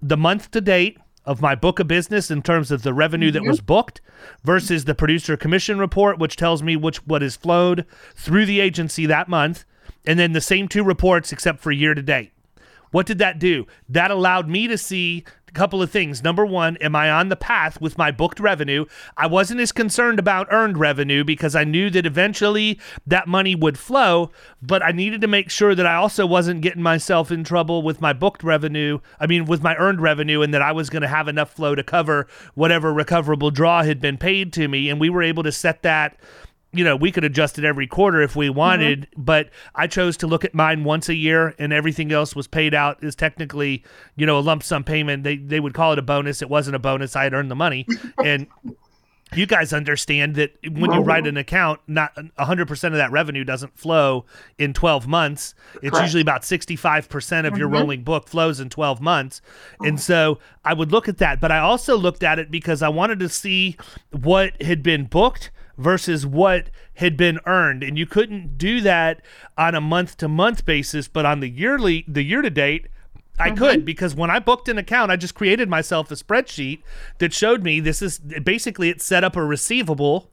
[0.00, 3.42] The month to date, of my book of business in terms of the revenue that
[3.42, 4.00] was booked
[4.44, 7.84] versus the producer commission report, which tells me which what is flowed
[8.16, 9.66] through the agency that month,
[10.06, 12.32] and then the same two reports except for year to date.
[12.90, 13.66] What did that do?
[13.88, 16.22] That allowed me to see a couple of things.
[16.22, 18.84] Number one, am I on the path with my booked revenue?
[19.16, 23.78] I wasn't as concerned about earned revenue because I knew that eventually that money would
[23.78, 24.30] flow,
[24.62, 28.00] but I needed to make sure that I also wasn't getting myself in trouble with
[28.00, 29.00] my booked revenue.
[29.18, 31.74] I mean, with my earned revenue, and that I was going to have enough flow
[31.74, 34.90] to cover whatever recoverable draw had been paid to me.
[34.90, 36.16] And we were able to set that
[36.72, 39.22] you know, we could adjust it every quarter if we wanted, mm-hmm.
[39.22, 42.74] but I chose to look at mine once a year and everything else was paid
[42.74, 43.82] out is technically,
[44.16, 45.24] you know, a lump sum payment.
[45.24, 46.42] They they would call it a bonus.
[46.42, 47.16] It wasn't a bonus.
[47.16, 47.86] I had earned the money.
[48.24, 48.46] and
[49.34, 53.78] you guys understand that when you write an account, not 100% of that revenue doesn't
[53.78, 54.24] flow
[54.58, 55.54] in 12 months.
[55.82, 56.04] It's Correct.
[56.04, 57.76] usually about 65% of your mm-hmm.
[57.76, 59.42] rolling book flows in 12 months.
[59.80, 62.88] And so I would look at that, but I also looked at it because I
[62.88, 63.76] wanted to see
[64.12, 69.22] what had been booked versus what had been earned and you couldn't do that
[69.56, 72.88] on a month to month basis but on the yearly the year to date
[73.38, 73.58] I mm-hmm.
[73.58, 76.80] could because when I booked an account, I just created myself a spreadsheet
[77.18, 80.30] that showed me this is basically it set up a receivable.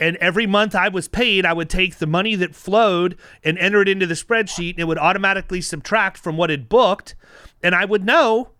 [0.00, 3.80] And every month I was paid, I would take the money that flowed and enter
[3.80, 7.14] it into the spreadsheet, and it would automatically subtract from what it booked.
[7.62, 8.50] And I would know,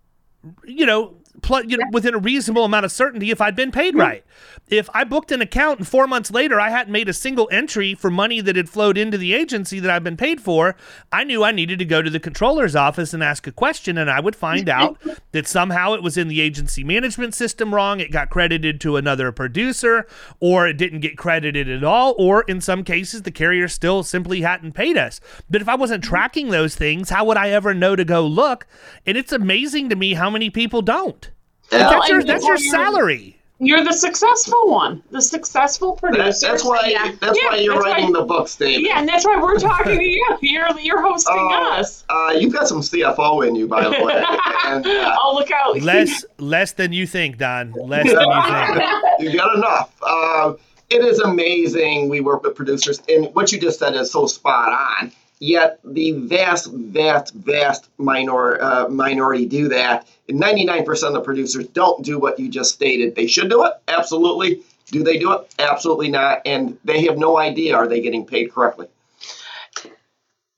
[0.63, 3.93] you know, pl- you know, within a reasonable amount of certainty if I'd been paid
[3.93, 4.01] mm-hmm.
[4.01, 4.25] right.
[4.67, 7.93] If I booked an account and four months later I hadn't made a single entry
[7.93, 10.75] for money that had flowed into the agency that I've been paid for,
[11.11, 14.09] I knew I needed to go to the controller's office and ask a question, and
[14.09, 14.99] I would find out
[15.33, 17.99] that somehow it was in the agency management system wrong.
[17.99, 20.07] It got credited to another producer,
[20.39, 24.41] or it didn't get credited at all, or in some cases, the carrier still simply
[24.41, 25.21] hadn't paid us.
[25.49, 26.09] But if I wasn't mm-hmm.
[26.09, 28.65] tracking those things, how would I ever know to go look?
[29.05, 31.24] And it's amazing to me how many people don't.
[31.71, 31.89] Yeah.
[31.89, 33.35] That's your that's your salary.
[33.59, 36.47] You're the successful one, the successful producer.
[36.47, 36.87] that's why.
[36.87, 37.13] Yeah.
[37.21, 38.85] That's yeah, why you're that's writing why, the books, David.
[38.85, 40.37] Yeah, and that's why we're talking to you.
[40.41, 42.03] You're you're hosting uh, us.
[42.09, 44.23] Uh, you've got some CFO in you, by the way.
[44.65, 45.79] and, uh, oh, look out!
[45.81, 47.71] Less less than you think, Don.
[47.71, 49.19] Less than you think.
[49.19, 49.95] you got enough.
[50.01, 50.53] Uh,
[50.89, 52.09] it is amazing.
[52.09, 55.13] We work with producers, and what you just said is so spot on.
[55.39, 60.07] Yet the vast, vast, vast minor, uh, minority do that.
[60.29, 63.15] And 99% of the producers don't do what you just stated.
[63.15, 64.63] They should do it, absolutely.
[64.87, 65.53] Do they do it?
[65.59, 66.41] Absolutely not.
[66.45, 68.87] And they have no idea are they getting paid correctly.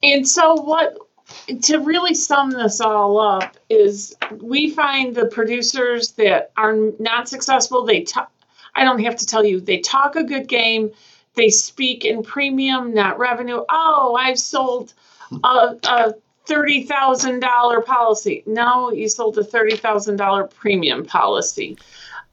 [0.03, 0.97] And so, what
[1.63, 7.83] to really sum this all up is we find the producers that are not successful,
[7.83, 8.31] they talk,
[8.75, 10.91] I don't have to tell you, they talk a good game
[11.38, 13.63] they speak in premium, not revenue.
[13.69, 14.93] Oh, I've sold
[15.32, 16.13] a, a
[16.47, 18.43] $30,000 policy.
[18.45, 21.78] No, you sold a $30,000 premium policy.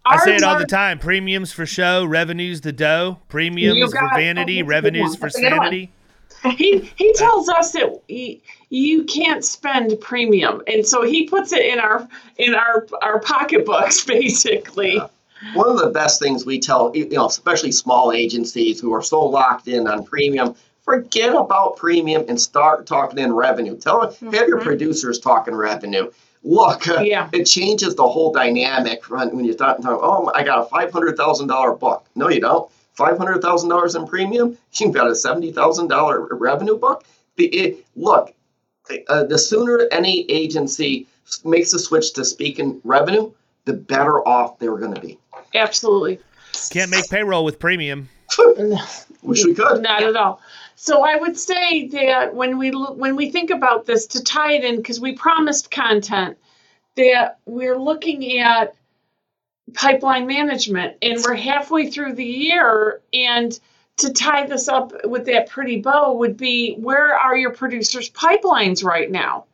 [0.06, 0.98] I say it all the time.
[0.98, 3.18] Premiums for show, revenues the dough.
[3.28, 5.90] Premiums for vanity, revenues for sanity.
[6.56, 11.64] He he tells us that he, you can't spend premium, and so he puts it
[11.64, 14.96] in our in our our pocketbooks basically.
[14.96, 15.06] Yeah.
[15.52, 19.24] One of the best things we tell, you know, especially small agencies who are so
[19.24, 20.54] locked in on premium,
[20.84, 23.76] forget about premium and start talking in revenue.
[23.76, 24.26] Tell mm-hmm.
[24.26, 24.66] have your mm-hmm.
[24.66, 26.10] producers talking revenue.
[26.42, 27.28] Look, yeah.
[27.32, 29.98] it changes the whole dynamic when you start talking.
[30.00, 32.06] Oh, I got a five hundred thousand dollar book.
[32.14, 32.70] No, you don't.
[32.92, 34.56] Five hundred thousand dollars in premium.
[34.72, 37.04] You've got a seventy thousand dollar revenue book.
[37.36, 38.32] The, it, look,
[39.08, 41.08] uh, the sooner any agency
[41.44, 43.32] makes a switch to speaking revenue,
[43.64, 45.18] the better off they're going to be.
[45.54, 46.20] Absolutely.
[46.70, 48.08] Can't make payroll with premium.
[49.22, 49.82] Wish we could.
[49.82, 50.40] Not at all.
[50.76, 54.64] So I would say that when we when we think about this to tie it
[54.64, 56.36] in because we promised content
[56.96, 58.74] that we're looking at
[59.72, 63.58] pipeline management and we're halfway through the year and
[63.96, 68.84] to tie this up with that pretty bow would be where are your producers pipelines
[68.84, 69.44] right now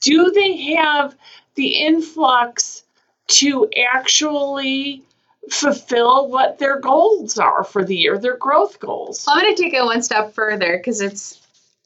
[0.00, 1.16] do they have
[1.54, 2.84] the influx
[3.28, 5.02] to actually
[5.50, 9.24] fulfill what their goals are for the year, their growth goals.
[9.28, 11.40] I'm going to take it one step further because it's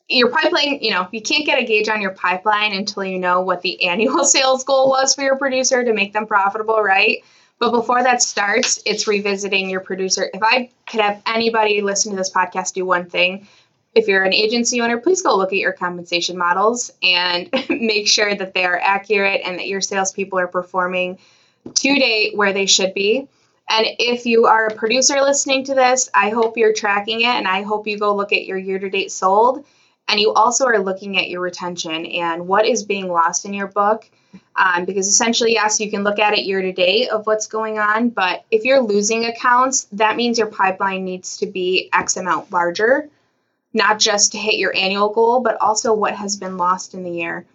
[0.08, 3.40] your pipeline, you know, you can't get a gauge on your pipeline until you know
[3.40, 7.18] what the annual sales goal was for your producer to make them profitable, right?
[7.58, 10.30] But before that starts, it's revisiting your producer.
[10.32, 13.46] If I could have anybody listen to this podcast do one thing,
[13.94, 18.34] if you're an agency owner, please go look at your compensation models and make sure
[18.34, 21.18] that they are accurate and that your salespeople are performing
[21.74, 23.28] to date where they should be.
[23.70, 27.46] And if you are a producer listening to this, I hope you're tracking it and
[27.46, 29.64] I hope you go look at your year to date sold.
[30.08, 33.68] And you also are looking at your retention and what is being lost in your
[33.68, 34.10] book.
[34.56, 37.78] Um, because essentially, yes, you can look at it year to date of what's going
[37.78, 38.10] on.
[38.10, 43.08] But if you're losing accounts, that means your pipeline needs to be X amount larger,
[43.72, 47.10] not just to hit your annual goal, but also what has been lost in the
[47.10, 47.46] year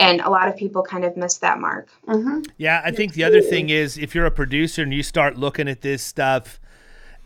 [0.00, 1.88] and a lot of people kind of miss that mark.
[2.08, 2.40] Mm-hmm.
[2.56, 5.68] Yeah, I think the other thing is if you're a producer and you start looking
[5.68, 6.58] at this stuff,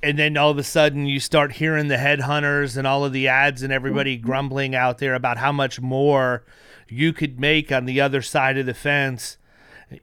[0.02, 3.28] and then all of a sudden you start hearing the headhunters and all of the
[3.28, 4.26] ads and everybody mm-hmm.
[4.26, 6.44] grumbling out there about how much more
[6.88, 9.38] you could make on the other side of the fence.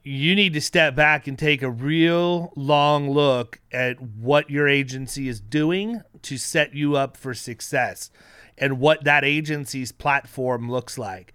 [0.02, 5.28] You need to step back and take a real long look at what your agency
[5.28, 8.10] is doing to set you up for success
[8.56, 11.34] and what that agency's platform looks like.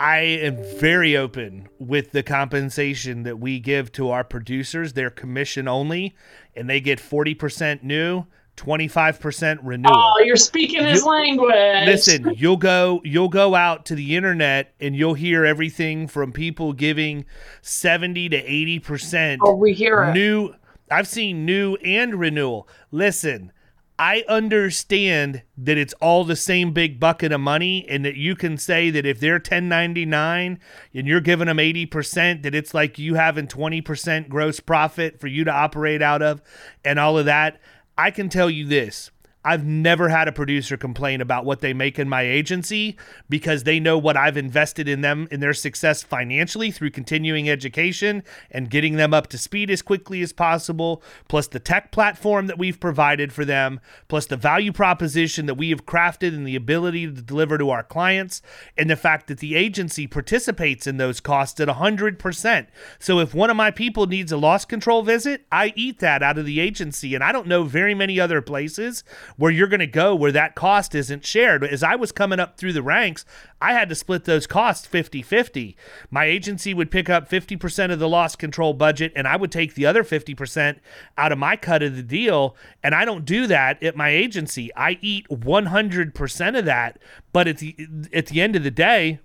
[0.00, 4.92] I am very open with the compensation that we give to our producers.
[4.92, 6.14] They're commission only,
[6.54, 8.24] and they get 40% new,
[8.56, 9.94] 25% renewal.
[9.96, 11.86] Oh, you're speaking his you, language.
[11.86, 16.72] Listen, you'll go you'll go out to the internet and you'll hear everything from people
[16.72, 17.24] giving
[17.62, 18.42] 70 to
[18.80, 19.38] 80%.
[19.42, 20.54] Oh, we hear new it.
[20.90, 22.68] I've seen new and renewal.
[22.90, 23.52] Listen,
[23.98, 28.56] I understand that it's all the same big bucket of money and that you can
[28.56, 30.60] say that if they're 1099
[30.94, 35.42] and you're giving them 80% that it's like you having 20% gross profit for you
[35.42, 36.40] to operate out of
[36.84, 37.60] and all of that.
[37.96, 39.10] I can tell you this.
[39.48, 42.98] I've never had a producer complain about what they make in my agency
[43.30, 48.24] because they know what I've invested in them in their success financially through continuing education
[48.50, 52.58] and getting them up to speed as quickly as possible, plus the tech platform that
[52.58, 57.06] we've provided for them, plus the value proposition that we have crafted and the ability
[57.06, 58.42] to deliver to our clients,
[58.76, 62.66] and the fact that the agency participates in those costs at 100%.
[62.98, 66.36] So if one of my people needs a loss control visit, I eat that out
[66.36, 67.14] of the agency.
[67.14, 69.04] And I don't know very many other places
[69.38, 71.64] where you're going to go where that cost isn't shared.
[71.64, 73.24] As I was coming up through the ranks,
[73.62, 75.76] I had to split those costs 50 50.
[76.10, 79.74] My agency would pick up 50% of the loss control budget, and I would take
[79.74, 80.80] the other 50%
[81.16, 82.56] out of my cut of the deal.
[82.82, 84.74] And I don't do that at my agency.
[84.74, 86.98] I eat 100% of that.
[87.32, 87.76] But at the,
[88.12, 89.20] at the end of the day,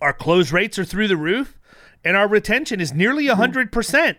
[0.00, 1.58] our close rates are through the roof,
[2.02, 4.16] and our retention is nearly 100%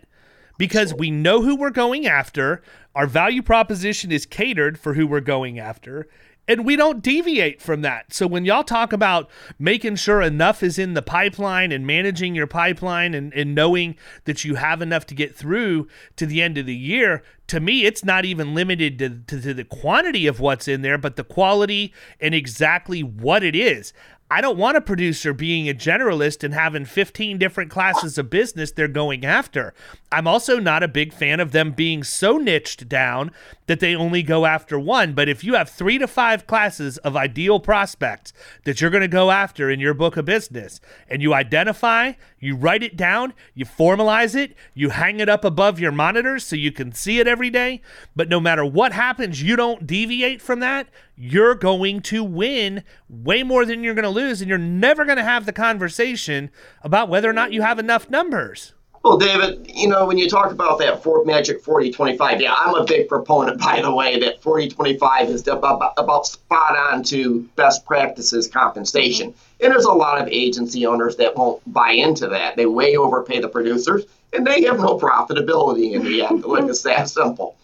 [0.62, 2.62] because we know who we're going after.
[2.94, 6.08] Our value proposition is catered for who we're going after,
[6.48, 8.14] and we don't deviate from that.
[8.14, 12.46] So when y'all talk about making sure enough is in the pipeline and managing your
[12.46, 13.96] pipeline and, and knowing
[14.26, 17.86] that you have enough to get through to the end of the year, to me,
[17.86, 21.24] it's not even limited to, to, to the quantity of what's in there, but the
[21.24, 23.94] quality and exactly what it is.
[24.34, 28.72] I don't want a producer being a generalist and having 15 different classes of business
[28.72, 29.74] they're going after.
[30.10, 33.32] I'm also not a big fan of them being so niched down
[33.68, 35.14] that they only go after one.
[35.14, 38.32] But if you have three to five classes of ideal prospects
[38.64, 40.80] that you're going to go after in your book of business,
[41.10, 45.78] and you identify, you write it down, you formalize it, you hang it up above
[45.78, 47.82] your monitors so you can see it every day.
[48.16, 53.44] But no matter what happens, you don't deviate from that you're going to win way
[53.44, 56.50] more than you're going to lose, and you're never going to have the conversation
[56.82, 58.74] about whether or not you have enough numbers.
[59.04, 62.76] Well, David, you know, when you talk about that four, magic 40 25, yeah, I'm
[62.76, 67.42] a big proponent, by the way, that 40 25 is about, about spot on to
[67.56, 69.34] best practices compensation.
[69.60, 72.58] And there's a lot of agency owners that won't buy into that.
[72.58, 76.46] They way overpay the producers and they have no profitability in the end.
[76.46, 77.56] like it's that simple.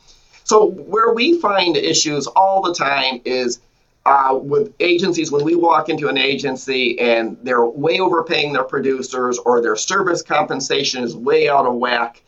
[0.48, 3.60] So, where we find issues all the time is
[4.06, 9.38] uh, with agencies, when we walk into an agency and they're way overpaying their producers
[9.40, 12.24] or their service compensation is way out of whack,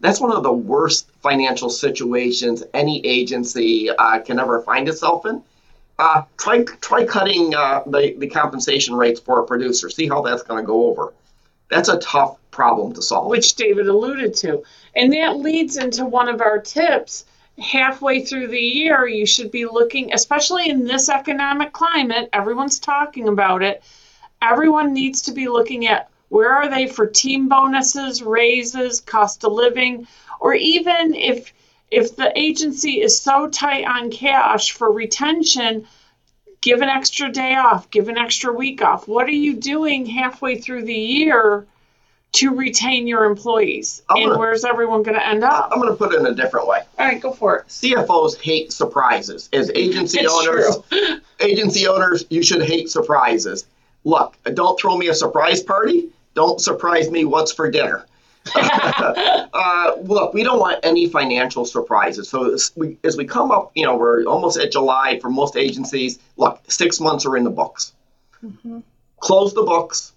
[0.00, 5.42] that's one of the worst financial situations any agency uh, can ever find itself in.
[5.98, 9.90] Uh, try try cutting uh, the, the compensation rates for a producer.
[9.90, 11.12] See how that's going to go over.
[11.68, 13.28] That's a tough problem to solve.
[13.28, 14.62] Which David alluded to.
[14.96, 17.26] And that leads into one of our tips
[17.58, 23.28] halfway through the year, you should be looking, especially in this economic climate, everyone's talking
[23.28, 23.82] about it.
[24.40, 29.52] Everyone needs to be looking at where are they for team bonuses, raises, cost of
[29.52, 30.06] living,
[30.40, 31.52] or even if
[31.90, 35.86] if the agency is so tight on cash for retention,
[36.60, 39.08] give an extra day off, give an extra week off.
[39.08, 41.66] What are you doing halfway through the year
[42.32, 44.02] to retain your employees?
[44.08, 45.70] I'm and gonna, where's everyone going to end up?
[45.72, 46.82] I'm going to put it in a different way.
[46.98, 47.68] All right, go for it.
[47.68, 49.48] CFOs hate surprises.
[49.52, 50.78] As agency owners,
[51.40, 53.66] agency owners, you should hate surprises.
[54.04, 56.10] Look, don't throw me a surprise party.
[56.34, 58.06] Don't surprise me what's for dinner.
[58.54, 62.28] uh, look, we don't want any financial surprises.
[62.28, 65.56] So as we, as we come up, you know, we're almost at July for most
[65.56, 66.18] agencies.
[66.36, 67.92] Look, six months are in the books.
[68.42, 68.80] Mm-hmm.
[69.20, 70.12] Close the books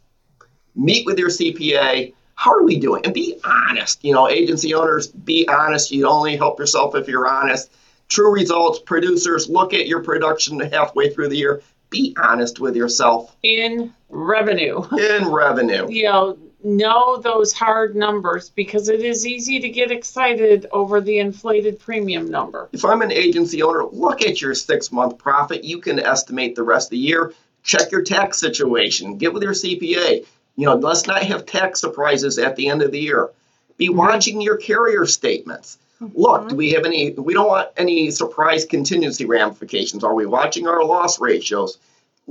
[0.75, 2.13] meet with your CPA.
[2.35, 3.05] How are we doing?
[3.05, 4.03] And be honest.
[4.03, 5.91] You know, agency owners, be honest.
[5.91, 7.71] You only help yourself if you're honest.
[8.09, 11.61] True results, producers, look at your production halfway through the year.
[11.89, 13.35] Be honest with yourself.
[13.43, 14.81] In revenue.
[14.97, 15.87] In revenue.
[15.89, 21.19] you know, know those hard numbers because it is easy to get excited over the
[21.19, 22.69] inflated premium number.
[22.71, 25.63] If I'm an agency owner, look at your six month profit.
[25.63, 27.33] You can estimate the rest of the year.
[27.63, 29.17] Check your tax situation.
[29.17, 30.25] Get with your CPA.
[30.55, 33.29] You know, let's not have tax surprises at the end of the year.
[33.77, 33.97] Be mm-hmm.
[33.97, 35.77] watching your carrier statements.
[36.01, 36.19] Mm-hmm.
[36.19, 37.11] Look, do we have any?
[37.11, 40.03] We don't want any surprise contingency ramifications.
[40.03, 41.77] Are we watching our loss ratios?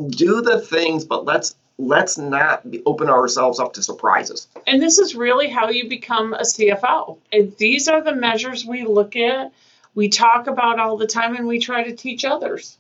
[0.08, 4.48] Do the things, but let's let's not open ourselves up to surprises.
[4.66, 7.18] And this is really how you become a CFO.
[7.32, 9.52] And these are the measures we look at,
[9.94, 12.76] we talk about all the time, and we try to teach others.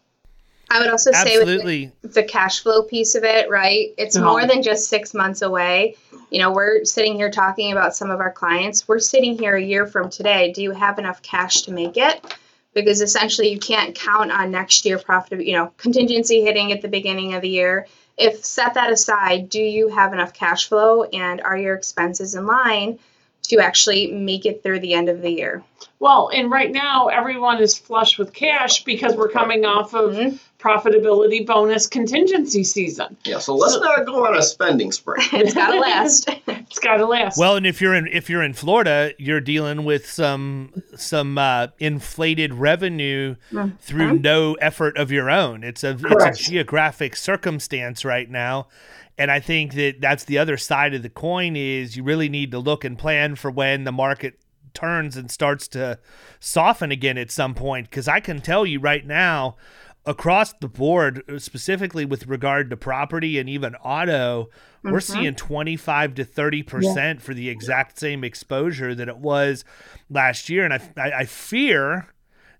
[0.70, 1.86] I would also Absolutely.
[1.86, 3.92] say with the, the, cash flow piece of it, right?
[3.98, 4.24] It's no.
[4.24, 5.96] more than just six months away.
[6.30, 8.86] You know, we're sitting here talking about some of our clients.
[8.86, 10.52] We're sitting here a year from today.
[10.52, 12.36] Do you have enough cash to make it?
[12.72, 15.44] Because essentially, you can't count on next year profit.
[15.44, 17.88] You know, contingency hitting at the beginning of the year.
[18.16, 22.46] If set that aside, do you have enough cash flow, and are your expenses in
[22.46, 23.00] line
[23.44, 25.64] to actually make it through the end of the year?
[25.98, 30.36] Well, and right now everyone is flush with cash because we're coming off of mm-hmm.
[30.60, 33.16] Profitability bonus contingency season.
[33.24, 35.16] Yeah, so let's so, not go on a spending spree.
[35.32, 36.28] it's got to last.
[36.46, 37.38] it's got to last.
[37.38, 41.68] Well, and if you're in if you're in Florida, you're dealing with some some uh,
[41.78, 43.76] inflated revenue mm-hmm.
[43.78, 45.64] through no effort of your own.
[45.64, 46.38] It's a Correct.
[46.38, 48.68] it's a geographic circumstance right now.
[49.18, 52.50] And I think that that's the other side of the coin is you really need
[52.52, 54.40] to look and plan for when the market
[54.72, 55.98] turns and starts to
[56.38, 57.90] soften again at some point.
[57.90, 59.56] Because I can tell you right now,
[60.10, 64.90] across the board, specifically with regard to property and even auto, mm-hmm.
[64.90, 67.14] we're seeing 25 to 30% yeah.
[67.20, 69.64] for the exact same exposure that it was
[70.10, 70.64] last year.
[70.64, 72.08] And I, I, I fear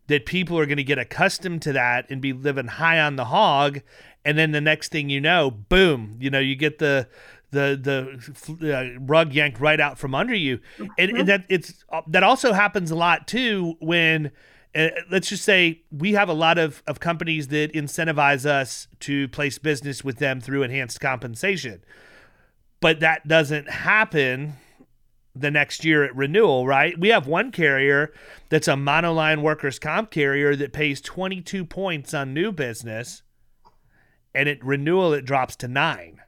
[0.07, 3.25] that people are going to get accustomed to that and be living high on the
[3.27, 3.81] hog.
[4.25, 7.09] And then the next thing you know, boom, you know, you get the
[7.51, 8.21] the
[8.61, 11.27] the uh, rug yanked right out from under you, and, and mm-hmm.
[11.27, 14.31] that it's uh, that also happens a lot too when.
[14.75, 19.27] Uh, let's just say we have a lot of, of companies that incentivize us to
[19.29, 21.83] place business with them through enhanced compensation.
[22.81, 24.55] But that doesn't happen
[25.35, 26.99] the next year at renewal, right?
[26.99, 28.13] We have one carrier
[28.49, 33.23] that's a monoline workers' comp carrier that pays 22 points on new business,
[34.35, 36.21] and at renewal, it drops to nine.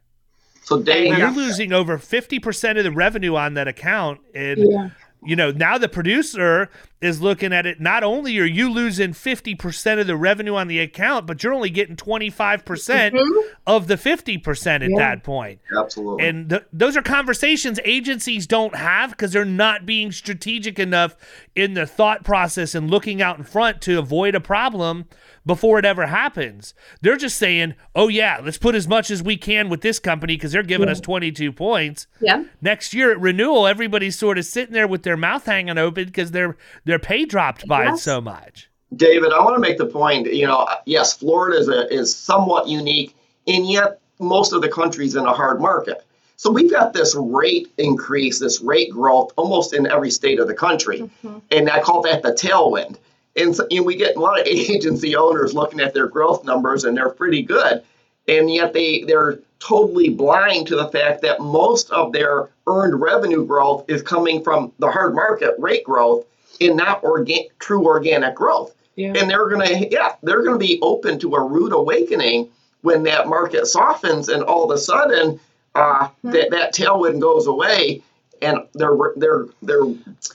[0.64, 4.90] So Dave, you're losing over fifty percent of the revenue on that account, and yeah.
[5.24, 6.68] You know now the producer
[7.00, 7.80] is looking at it.
[7.80, 11.52] Not only are you losing fifty percent of the revenue on the account, but you're
[11.52, 13.52] only getting twenty five percent mm-hmm.
[13.66, 14.98] of the fifty percent at yeah.
[14.98, 15.60] that point.
[15.76, 16.26] Absolutely.
[16.26, 21.16] And th- those are conversations agencies don't have because they're not being strategic enough
[21.54, 25.06] in the thought process and looking out in front to avoid a problem
[25.44, 26.74] before it ever happens.
[27.00, 30.36] They're just saying, "Oh yeah, let's put as much as we can with this company
[30.36, 30.92] because they're giving yeah.
[30.92, 32.44] us 22 points." Yeah.
[32.60, 36.30] Next year at renewal, everybody's sort of sitting there with their mouth hanging open because
[36.30, 38.02] their their pay dropped by yes.
[38.02, 38.68] so much.
[38.94, 40.32] David, I want to make the point.
[40.32, 43.14] You know, yes, Florida is a, is somewhat unique,
[43.46, 46.04] and yet most of the country's in a hard market.
[46.36, 50.54] So we've got this rate increase, this rate growth almost in every state of the
[50.54, 51.02] country.
[51.02, 51.38] Mm-hmm.
[51.52, 52.96] And I call that the tailwind.
[53.36, 56.84] And, so, and we get a lot of agency owners looking at their growth numbers
[56.84, 57.82] and they're pretty good.
[58.28, 63.44] And yet they, they're totally blind to the fact that most of their earned revenue
[63.44, 66.24] growth is coming from the hard market rate growth
[66.60, 68.74] and not organ- true organic growth.
[68.94, 69.14] Yeah.
[69.16, 72.50] And they're gonna, yeah, they're gonna be open to a rude awakening
[72.82, 75.40] when that market softens and all of a sudden
[75.74, 76.30] uh, mm-hmm.
[76.32, 78.02] that that tailwind goes away
[78.42, 79.82] and their their their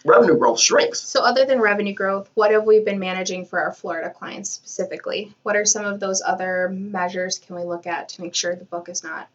[0.05, 1.01] revenue growth shrinks.
[1.01, 5.33] So other than revenue growth, what have we been managing for our Florida clients specifically?
[5.43, 8.65] What are some of those other measures can we look at to make sure the
[8.65, 9.29] book is not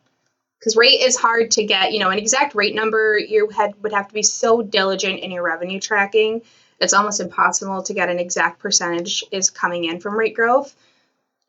[0.63, 3.93] because rate is hard to get, you know, an exact rate number you had would
[3.93, 6.41] have to be so diligent in your revenue tracking.
[6.81, 10.77] It's almost impossible to get an exact percentage is coming in from rate growth.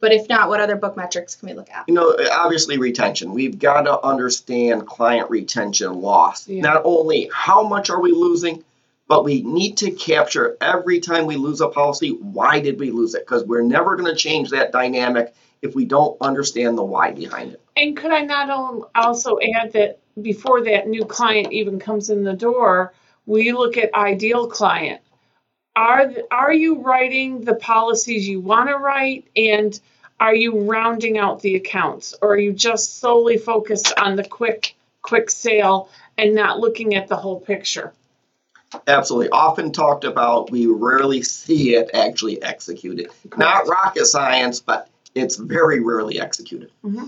[0.04, 1.86] But if not, what other book metrics can we look at?
[1.88, 3.32] You know, obviously retention.
[3.32, 6.46] We've got to understand client retention loss.
[6.46, 6.62] Yeah.
[6.62, 8.66] Not only how much are we losing,
[9.08, 13.16] but we need to capture every time we lose a policy, why did we lose
[13.16, 13.26] it?
[13.26, 17.54] Because we're never going to change that dynamic if we don't understand the why behind
[17.54, 17.62] it.
[17.78, 22.34] And could I not also add that before that new client even comes in the
[22.34, 22.94] door,
[23.26, 25.00] we look at ideal client.
[25.78, 29.80] Are are you writing the policies you want to write and
[30.20, 32.16] are you rounding out the accounts?
[32.22, 37.08] Or are you just solely focused on the quick quick sale and not looking at
[37.08, 37.94] the whole picture?
[38.88, 39.30] Absolutely.
[39.30, 43.10] Often talked about we rarely see it actually executed.
[43.30, 43.38] Correct.
[43.38, 46.72] not rocket science but it's very rarely executed.
[46.84, 47.06] Mm-hmm.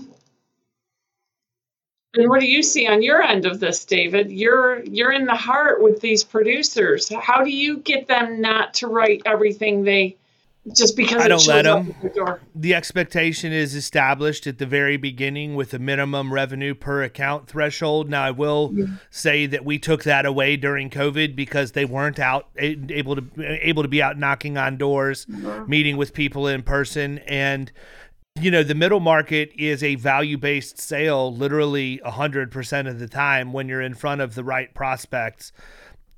[2.14, 4.30] and what do you see on your end of this david?
[4.30, 7.12] You're you're in the heart with these producers.
[7.12, 10.16] How do you get them not to write everything they
[10.74, 11.94] just because I don't let them.
[12.02, 17.46] The, the, expectation is established at the very beginning with a minimum revenue per account
[17.46, 18.10] threshold.
[18.10, 18.86] Now, I will yeah.
[19.10, 23.82] say that we took that away during COVID because they weren't out able to able
[23.82, 25.64] to be out knocking on doors, yeah.
[25.66, 27.70] meeting with people in person, and
[28.40, 33.08] you know the middle market is a value based sale, literally hundred percent of the
[33.08, 35.52] time when you're in front of the right prospects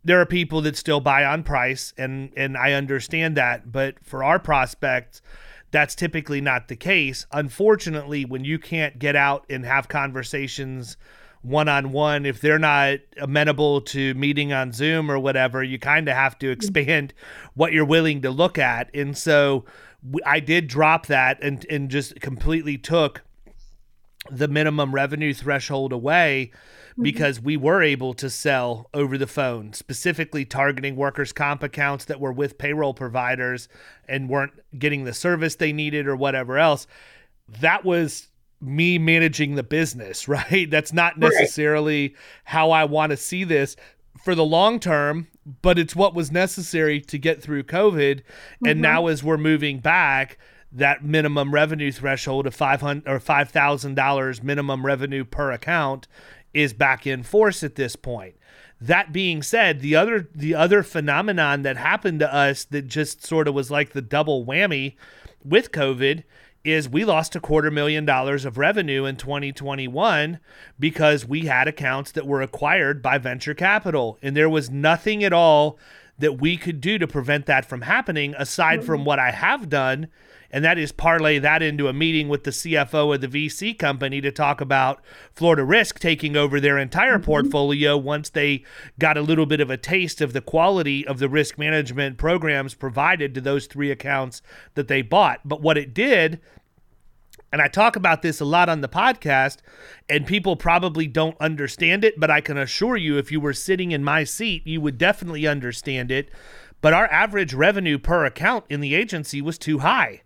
[0.05, 4.25] there are people that still buy on price and and I understand that, but for
[4.25, 5.23] our prospects
[5.71, 7.27] that's typically not the case.
[7.33, 10.97] Unfortunately, when you can't get out and have conversations
[11.43, 16.09] one on one, if they're not amenable to meeting on Zoom or whatever, you kind
[16.09, 17.13] of have to expand
[17.55, 18.91] what you're willing to look at.
[18.95, 19.65] And so
[20.25, 23.23] I did drop that and, and just completely took
[24.31, 26.78] the minimum revenue threshold away Mm-hmm.
[27.01, 32.21] Because we were able to sell over the phone, specifically targeting workers' comp accounts that
[32.21, 33.69] were with payroll providers
[34.09, 36.87] and weren't getting the service they needed or whatever else.
[37.49, 38.29] That was
[38.61, 40.69] me managing the business, right?
[40.71, 42.17] That's not necessarily right.
[42.45, 43.77] how I want to see this
[44.25, 45.29] for the long term,
[45.63, 48.17] but it's what was necessary to get through COVID.
[48.17, 48.67] Mm-hmm.
[48.67, 50.39] And now, as we're moving back,
[50.71, 56.07] that minimum revenue threshold of five hundred or five thousand dollars minimum revenue per account
[56.55, 58.37] is back in force at this point.
[58.81, 63.49] That being said, the other the other phenomenon that happened to us that just sort
[63.49, 64.97] of was like the double whammy
[65.45, 66.23] with COVID
[66.65, 70.39] is we lost a quarter million dollars of revenue in 2021
[70.79, 75.33] because we had accounts that were acquired by venture capital and there was nothing at
[75.33, 75.79] all
[76.19, 79.07] that we could do to prevent that from happening aside from mm-hmm.
[79.07, 80.09] what I have done
[80.51, 84.21] and that is parlay that into a meeting with the CFO of the VC company
[84.21, 85.03] to talk about
[85.35, 87.25] Florida Risk taking over their entire mm-hmm.
[87.25, 88.65] portfolio once they
[88.99, 92.75] got a little bit of a taste of the quality of the risk management programs
[92.75, 94.41] provided to those three accounts
[94.75, 95.41] that they bought.
[95.45, 96.41] But what it did
[97.51, 99.61] and I talk about this a lot on the podcast,
[100.07, 103.91] and people probably don't understand it, but I can assure you, if you were sitting
[103.91, 106.31] in my seat, you would definitely understand it.
[106.83, 110.21] But our average revenue per account in the agency was too high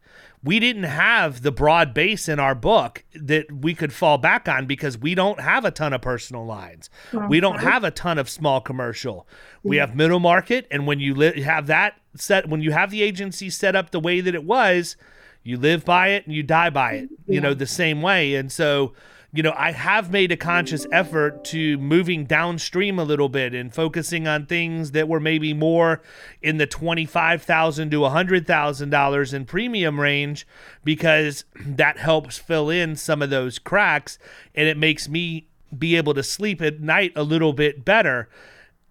[0.44, 4.66] we didn't have the broad base in our book that we could fall back on
[4.66, 6.90] because we don't have a ton of personal lines.
[7.28, 7.70] We don't uh-huh.
[7.70, 9.26] have a ton of small commercial.
[9.62, 13.02] We have middle market, and when you li- have that set, when you have the
[13.02, 14.96] agency set up the way that it was,
[15.44, 17.08] you live by it and you die by it.
[17.28, 18.92] You know the same way, and so
[19.34, 23.74] you know, I have made a conscious effort to moving downstream a little bit and
[23.74, 26.02] focusing on things that were maybe more
[26.42, 30.46] in the twenty-five thousand to a hundred thousand dollars in premium range
[30.84, 34.18] because that helps fill in some of those cracks
[34.54, 38.28] and it makes me be able to sleep at night a little bit better.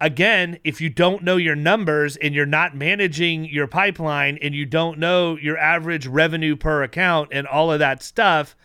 [0.00, 4.66] Again, if you don't know your numbers and you're not managing your pipeline and you
[4.66, 8.56] don't know your average revenue per account and all of that stuff,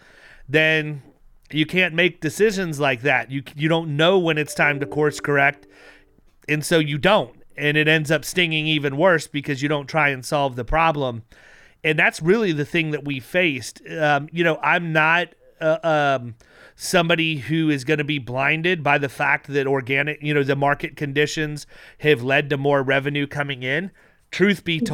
[0.49, 1.03] then
[1.51, 3.31] you can't make decisions like that.
[3.31, 5.67] You you don't know when it's time to course correct,
[6.47, 10.09] and so you don't, and it ends up stinging even worse because you don't try
[10.09, 11.23] and solve the problem.
[11.83, 13.81] And that's really the thing that we faced.
[13.89, 15.29] Um, you know, I'm not
[15.61, 16.35] uh, um,
[16.75, 20.55] somebody who is going to be blinded by the fact that organic, you know, the
[20.55, 21.65] market conditions
[21.99, 23.91] have led to more revenue coming in.
[24.31, 24.85] Truth be mm-hmm.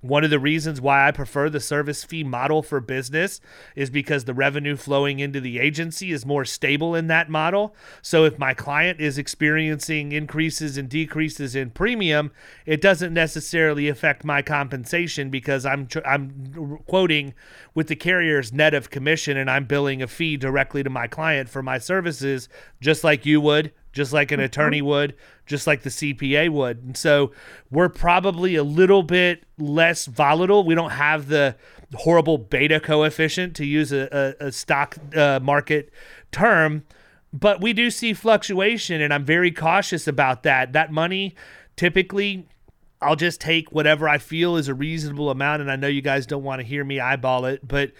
[0.00, 3.40] One of the reasons why I prefer the service fee model for business
[3.74, 7.74] is because the revenue flowing into the agency is more stable in that model.
[8.00, 12.30] So if my client is experiencing increases and decreases in premium,
[12.64, 17.34] it doesn't necessarily affect my compensation because I'm I'm quoting
[17.74, 21.48] with the carrier's net of commission and I'm billing a fee directly to my client
[21.48, 22.48] for my services
[22.80, 24.44] just like you would just like an mm-hmm.
[24.44, 26.78] attorney would, just like the CPA would.
[26.78, 27.32] And so
[27.68, 30.62] we're probably a little bit less volatile.
[30.62, 31.56] We don't have the
[31.94, 35.90] horrible beta coefficient to use a, a, a stock uh, market
[36.30, 36.84] term,
[37.32, 40.72] but we do see fluctuation, and I'm very cautious about that.
[40.72, 41.34] That money
[41.76, 42.46] typically.
[43.00, 45.62] I'll just take whatever I feel is a reasonable amount.
[45.62, 47.92] And I know you guys don't want to hear me eyeball it, but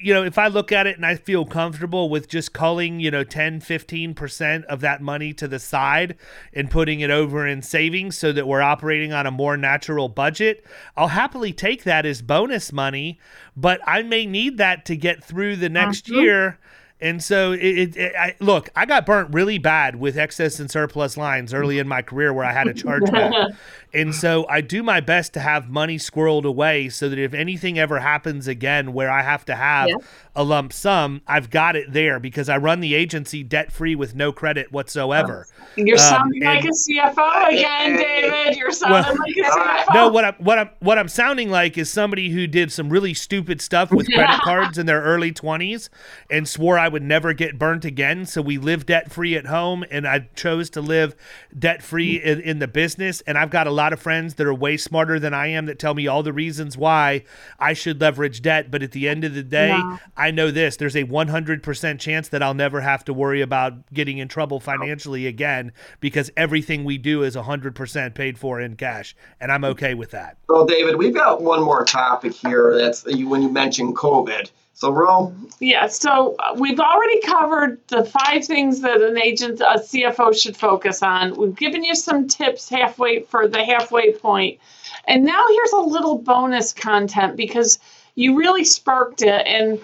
[0.00, 3.10] you know, if I look at it and I feel comfortable with just culling, you
[3.10, 6.16] know, 10, 15% of that money to the side
[6.52, 10.64] and putting it over in savings so that we're operating on a more natural budget,
[10.96, 13.18] I'll happily take that as bonus money,
[13.56, 16.20] but I may need that to get through the next mm-hmm.
[16.20, 16.58] year
[17.00, 20.68] and so it, it, it, I, look, I got burnt really bad with excess and
[20.68, 23.54] surplus lines early in my career where I had a chargeback.
[23.94, 27.78] And so I do my best to have money squirreled away so that if anything
[27.78, 29.96] ever happens again where I have to have yeah.
[30.34, 34.16] a lump sum, I've got it there because I run the agency debt free with
[34.16, 35.46] no credit whatsoever.
[35.76, 38.56] You're um, sounding like a CFO again, David.
[38.56, 39.50] You're sounding well, like a
[39.90, 39.94] CFO.
[39.94, 43.14] No, what I'm what I'm what I'm sounding like is somebody who did some really
[43.14, 45.88] stupid stuff with credit cards in their early 20s
[46.30, 48.24] and swore I I would never get burnt again.
[48.24, 51.14] So we live debt free at home, and I chose to live
[51.56, 53.20] debt free in, in, the business.
[53.26, 55.78] And I've got a lot of friends that are way smarter than I am that
[55.78, 57.24] tell me all the reasons why
[57.58, 58.70] I should leverage debt.
[58.70, 59.98] But at the end of the day, no.
[60.16, 64.18] I know this there's a 100% chance that I'll never have to worry about getting
[64.18, 69.14] in trouble financially again because everything we do is 100% paid for in cash.
[69.40, 70.36] And I'm okay with that.
[70.48, 72.76] Well, David, we've got one more topic here.
[72.76, 74.50] That's when you mentioned COVID.
[74.78, 75.34] So, Ro?
[75.58, 80.56] Yeah, so uh, we've already covered the five things that an agent, a CFO should
[80.56, 81.34] focus on.
[81.34, 84.60] We've given you some tips halfway for the halfway point.
[85.08, 87.80] And now here's a little bonus content because
[88.14, 89.44] you really sparked it.
[89.48, 89.80] And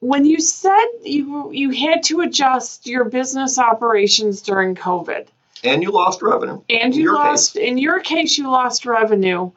[0.00, 5.28] when you said you you had to adjust your business operations during COVID,
[5.62, 7.68] and you lost revenue, and you lost case.
[7.70, 9.50] in your case you lost revenue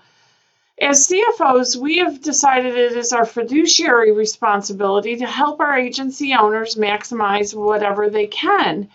[0.80, 6.75] as CFOs, we have decided it is our fiduciary responsibility to help our agency owners
[6.75, 8.89] maximize whatever they can.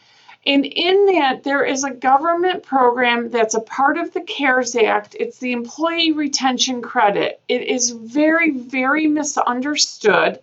[0.45, 5.17] And in that, there is a government program that's a part of the CARES Act.
[5.19, 7.41] It's the Employee Retention Credit.
[7.49, 10.41] It is very, very misunderstood.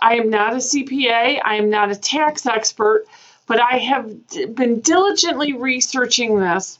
[0.00, 3.06] I am not a CPA, I am not a tax expert,
[3.46, 6.78] but I have been diligently researching this.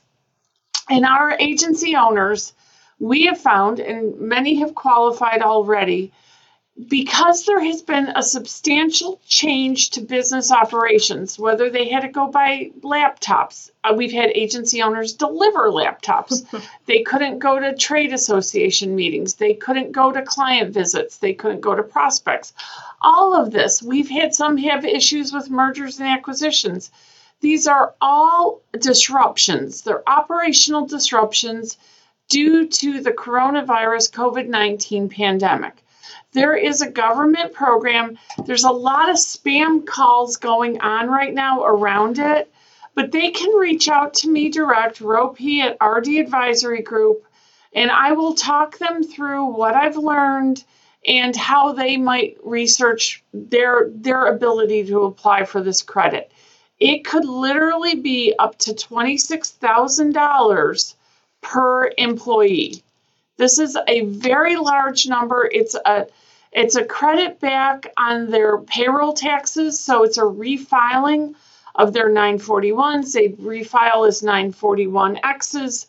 [0.88, 2.52] And our agency owners,
[3.00, 6.12] we have found, and many have qualified already,
[6.88, 12.28] because there has been a substantial change to business operations, whether they had to go
[12.28, 16.44] buy laptops, uh, we've had agency owners deliver laptops.
[16.86, 21.60] they couldn't go to trade association meetings, they couldn't go to client visits, they couldn't
[21.60, 22.52] go to prospects.
[23.00, 26.90] All of this, we've had some have issues with mergers and acquisitions.
[27.40, 31.78] These are all disruptions, they're operational disruptions
[32.30, 35.82] due to the coronavirus COVID 19 pandemic.
[36.32, 38.16] There is a government program.
[38.46, 42.48] There's a lot of spam calls going on right now around it,
[42.94, 47.24] but they can reach out to me direct, ROP at RD Advisory Group,
[47.72, 50.62] and I will talk them through what I've learned
[51.04, 56.30] and how they might research their their ability to apply for this credit.
[56.78, 60.94] It could literally be up to $26,000
[61.42, 62.82] per employee.
[63.36, 65.48] This is a very large number.
[65.50, 66.06] It's a
[66.52, 71.34] It's a credit back on their payroll taxes, so it's a refiling
[71.74, 73.12] of their 941s.
[73.12, 75.86] They refile as 941Xs.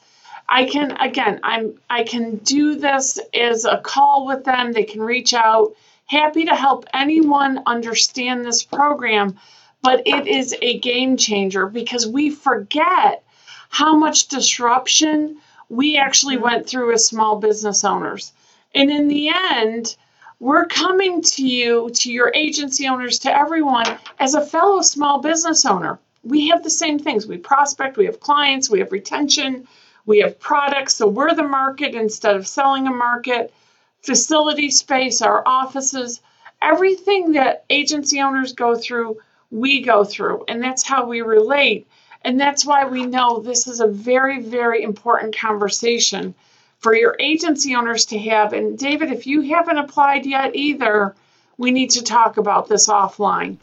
[0.47, 4.71] I can again, I'm I can do this as a call with them.
[4.71, 5.73] They can reach out.
[6.05, 9.39] Happy to help anyone understand this program,
[9.81, 13.23] but it is a game changer because we forget
[13.71, 15.37] how much disruption
[15.69, 16.43] we actually mm-hmm.
[16.43, 18.33] went through as small business owners.
[18.75, 19.95] And in the end,
[20.39, 23.85] we're coming to you, to your agency owners, to everyone
[24.19, 25.99] as a fellow small business owner.
[26.23, 27.25] We have the same things.
[27.25, 29.67] We prospect, we have clients, we have retention,
[30.05, 30.95] we have products.
[30.95, 33.53] So we're the market instead of selling a market.
[34.01, 36.21] Facility space, our offices,
[36.61, 39.17] everything that agency owners go through,
[39.51, 40.43] we go through.
[40.47, 41.87] And that's how we relate.
[42.23, 46.35] And that's why we know this is a very, very important conversation
[46.79, 48.53] for your agency owners to have.
[48.53, 51.15] And David, if you haven't applied yet either,
[51.57, 53.57] we need to talk about this offline.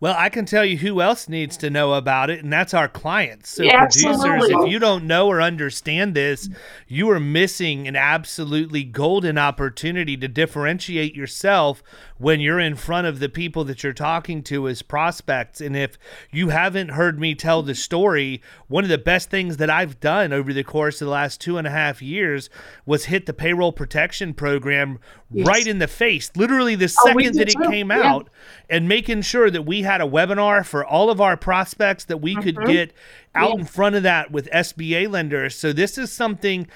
[0.00, 2.86] Well, I can tell you who else needs to know about it, and that's our
[2.86, 3.50] clients.
[3.50, 6.48] So, producers, if you don't know or understand this,
[6.86, 11.82] you are missing an absolutely golden opportunity to differentiate yourself
[12.18, 15.60] when you're in front of the people that you're talking to as prospects.
[15.60, 15.98] And if
[16.30, 20.32] you haven't heard me tell the story, one of the best things that I've done
[20.32, 22.50] over the course of the last two and a half years
[22.86, 25.46] was hit the payroll protection program yes.
[25.46, 27.70] right in the face, literally the oh, second that it too.
[27.70, 28.02] came yeah.
[28.02, 28.28] out,
[28.68, 32.34] and making sure that we had a webinar for all of our prospects that we
[32.34, 32.42] mm-hmm.
[32.42, 32.92] could get
[33.34, 33.60] out yeah.
[33.60, 35.54] in front of that with SBA lenders.
[35.56, 36.68] So this is something,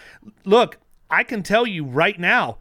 [0.45, 0.79] look,
[1.11, 2.59] I can tell you right now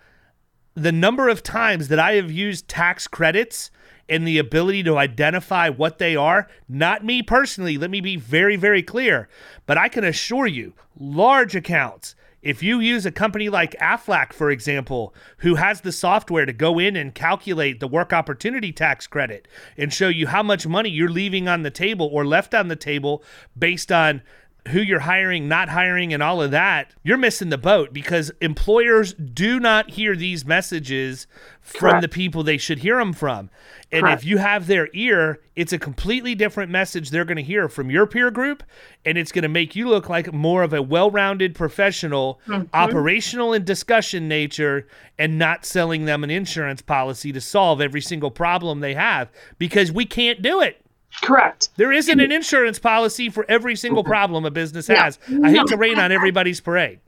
[0.76, 3.72] the number of times that I have used tax credits
[4.10, 8.58] and the ability to identify what they are, not me personally, let me be very,
[8.58, 9.30] very clear,
[9.66, 14.50] but I can assure you, large accounts, if you use a company like Aflac, for
[14.50, 19.48] example, who has the software to go in and calculate the work opportunity tax credit
[19.78, 22.76] and show you how much money you're leaving on the table or left on the
[22.76, 23.24] table
[23.58, 24.22] based on
[24.68, 29.14] who you're hiring, not hiring, and all of that, you're missing the boat because employers
[29.14, 31.26] do not hear these messages
[31.62, 32.02] from Correct.
[32.04, 33.50] the people they should hear them from.
[33.92, 34.22] And Correct.
[34.22, 37.90] if you have their ear, it's a completely different message they're going to hear from
[37.90, 38.62] your peer group.
[39.04, 42.68] And it's going to make you look like more of a well rounded professional, mm-hmm.
[42.74, 44.88] operational and discussion nature,
[45.18, 49.92] and not selling them an insurance policy to solve every single problem they have because
[49.92, 50.82] we can't do it.
[51.22, 51.70] Correct.
[51.76, 55.20] There isn't an insurance policy for every single problem a business has.
[55.44, 57.00] I hate to rain on everybody's parade.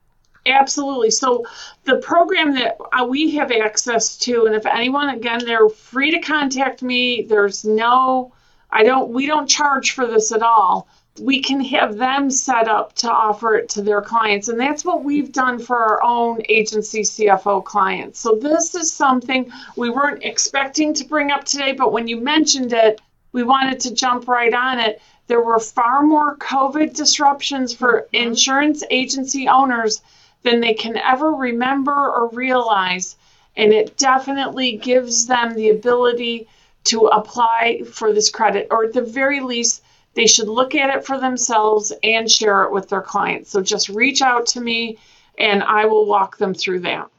[0.45, 1.09] Absolutely.
[1.09, 1.45] So,
[1.85, 6.19] the program that uh, we have access to, and if anyone, again, they're free to
[6.19, 7.23] contact me.
[7.23, 8.33] There's no,
[8.69, 10.89] I don't, we don't charge for this at all.
[11.21, 14.49] We can have them set up to offer it to their clients.
[14.49, 18.19] And that's what we've done for our own agency CFO clients.
[18.19, 22.73] So, this is something we weren't expecting to bring up today, but when you mentioned
[22.73, 22.99] it,
[23.33, 25.01] we wanted to jump right on it.
[25.27, 28.29] There were far more COVID disruptions for mm-hmm.
[28.29, 30.01] insurance agency owners
[30.43, 33.17] than they can ever remember or realize.
[33.57, 36.47] And it definitely gives them the ability
[36.85, 39.83] to apply for this credit, or at the very least,
[40.15, 43.49] they should look at it for themselves and share it with their clients.
[43.51, 44.97] So just reach out to me
[45.37, 47.09] and I will walk them through that.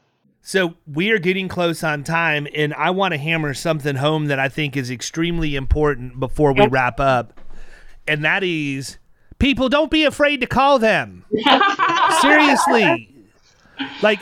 [0.47, 4.37] So we are getting close on time, and I want to hammer something home that
[4.37, 7.41] I think is extremely important before we wrap up.
[8.07, 8.99] And that is
[9.39, 11.25] people don't be afraid to call them.
[12.21, 13.11] Seriously.
[14.03, 14.19] Like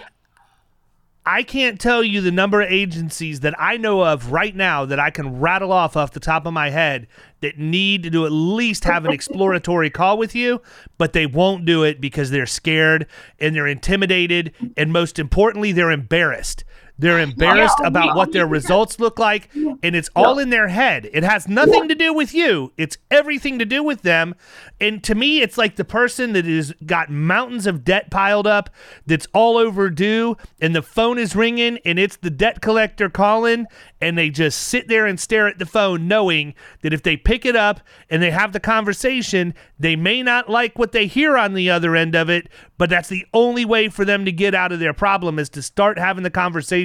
[1.25, 4.99] I can't tell you the number of agencies that I know of right now that
[4.99, 7.07] I can rattle off off the top of my head
[7.39, 10.61] that need to at least have an exploratory call with you,
[10.97, 13.07] but they won't do it because they're scared
[13.39, 16.65] and they're intimidated and most importantly they're embarrassed.
[16.99, 21.09] They're embarrassed about what their results look like, and it's all in their head.
[21.11, 24.35] It has nothing to do with you, it's everything to do with them.
[24.79, 28.69] And to me, it's like the person that has got mountains of debt piled up
[29.07, 33.65] that's all overdue, and the phone is ringing, and it's the debt collector calling,
[33.99, 37.43] and they just sit there and stare at the phone, knowing that if they pick
[37.43, 37.79] it up
[38.09, 41.95] and they have the conversation, they may not like what they hear on the other
[41.95, 44.93] end of it, but that's the only way for them to get out of their
[44.93, 46.82] problem is to start having the conversation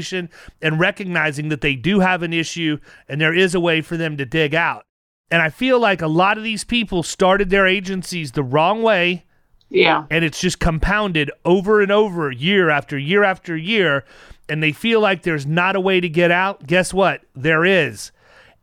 [0.63, 2.79] and recognizing that they do have an issue
[3.09, 4.85] and there is a way for them to dig out.
[5.31, 9.25] And I feel like a lot of these people started their agencies the wrong way.
[9.69, 10.07] Yeah.
[10.11, 14.05] And it's just compounded over and over, year after year after year.
[14.49, 16.67] And they feel like there's not a way to get out.
[16.67, 17.21] Guess what?
[17.35, 18.11] There is.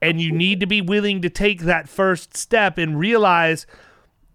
[0.02, 3.68] And you need to be willing to take that first step and realize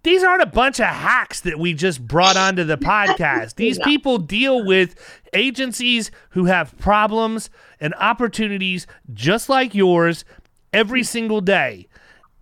[0.02, 3.56] these aren't a bunch of hacks that we just brought onto the podcast.
[3.56, 3.84] These no.
[3.84, 4.94] people deal with
[5.34, 10.24] agencies who have problems and opportunities just like yours
[10.72, 11.86] every single day.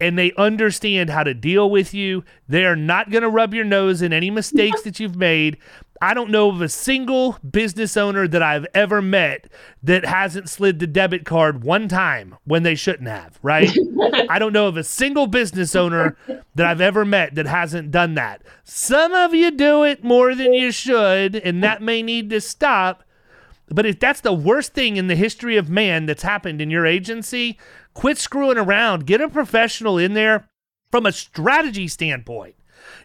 [0.01, 2.23] And they understand how to deal with you.
[2.49, 5.59] They are not going to rub your nose in any mistakes that you've made.
[6.01, 9.51] I don't know of a single business owner that I've ever met
[9.83, 13.71] that hasn't slid the debit card one time when they shouldn't have, right?
[14.29, 16.17] I don't know of a single business owner
[16.55, 18.43] that I've ever met that hasn't done that.
[18.65, 23.03] Some of you do it more than you should, and that may need to stop.
[23.69, 26.87] But if that's the worst thing in the history of man that's happened in your
[26.87, 27.59] agency,
[27.93, 29.07] quit screwing around.
[29.07, 30.49] Get a professional in there
[30.91, 32.55] from a strategy standpoint.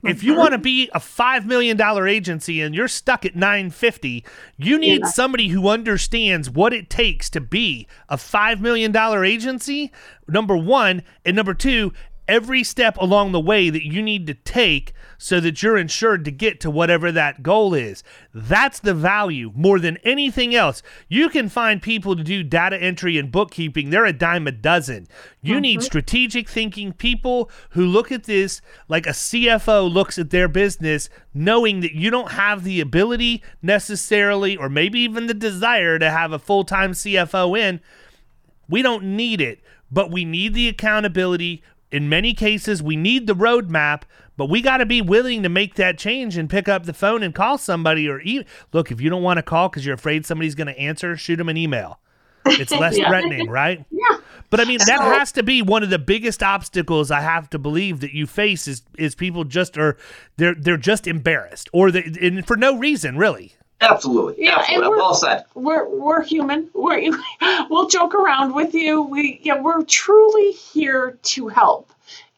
[0.04, 3.70] If you want to be a five million dollar agency and you're stuck at nine
[3.70, 4.26] fifty,
[4.58, 5.08] you need yeah.
[5.08, 9.91] somebody who understands what it takes to be a five million dollar agency.
[10.28, 11.93] Number one, and number two,
[12.28, 16.32] every step along the way that you need to take so that you're insured to
[16.32, 18.04] get to whatever that goal is.
[18.34, 20.84] That's the value more than anything else.
[21.08, 25.08] You can find people to do data entry and bookkeeping, they're a dime a dozen.
[25.42, 25.62] You mm-hmm.
[25.62, 31.10] need strategic thinking people who look at this like a CFO looks at their business,
[31.34, 36.32] knowing that you don't have the ability necessarily, or maybe even the desire to have
[36.32, 37.82] a full time CFO in.
[38.70, 39.62] We don't need it,
[39.92, 41.64] but we need the accountability
[41.94, 44.02] in many cases, we need the roadmap,
[44.36, 47.22] but we got to be willing to make that change and pick up the phone
[47.22, 48.10] and call somebody.
[48.10, 50.80] Or e- look, if you don't want to call because you're afraid somebody's going to
[50.80, 52.00] answer, shoot them an email.
[52.46, 53.08] It's less yeah.
[53.08, 53.86] threatening, right?
[54.10, 54.18] Yeah.
[54.50, 57.60] But I mean, that has to be one of the biggest obstacles I have to
[57.60, 59.98] believe that you face is is people just are
[60.38, 63.54] they're they're just embarrassed or they and for no reason really.
[63.84, 64.46] Absolutely.
[64.46, 64.86] Yeah, Absolutely.
[64.86, 65.46] And well said.
[65.56, 66.70] We're we're human.
[66.74, 67.12] We're
[67.70, 69.02] we'll joke around with you.
[69.02, 71.92] We yeah, we're truly here to help.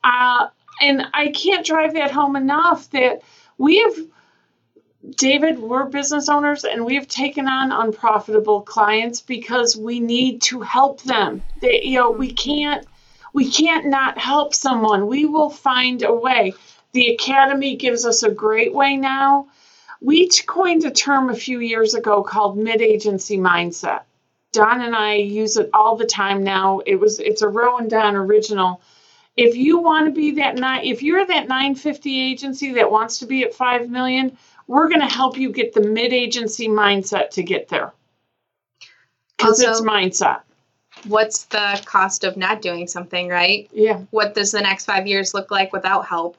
[0.04, 0.48] Uh,
[0.82, 3.22] and I can't drive that home enough that
[3.58, 3.96] we have
[5.18, 11.04] David, we're business owners and we've taken on unprofitable clients because we need to help
[11.04, 11.44] them.
[11.62, 12.88] They, you know, we can't
[13.34, 15.08] we can't not help someone.
[15.08, 16.54] We will find a way.
[16.94, 19.48] The academy gives us a great way now
[20.06, 24.02] we coined a term a few years ago called mid-agency mindset.
[24.54, 26.82] Don and I use it all the time now.
[26.86, 28.82] It was it's a Rowan Don original.
[29.36, 33.26] If you want to be that nine, if you're that 950 agency that wants to
[33.26, 34.38] be at five million,
[34.68, 37.92] we're going to help you get the mid-agency mindset to get there.
[39.38, 40.42] Because it's mindset.
[41.08, 43.68] What's the cost of not doing something, right?
[43.74, 44.02] Yeah.
[44.12, 46.38] What does the next five years look like without help?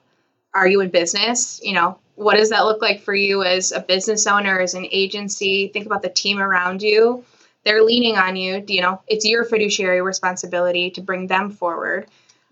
[0.54, 1.60] Are you in business?
[1.62, 4.86] You know, what does that look like for you as a business owner, as an
[4.90, 5.68] agency?
[5.68, 7.24] Think about the team around you.
[7.64, 8.64] They're leaning on you.
[8.66, 12.06] You know, it's your fiduciary responsibility to bring them forward.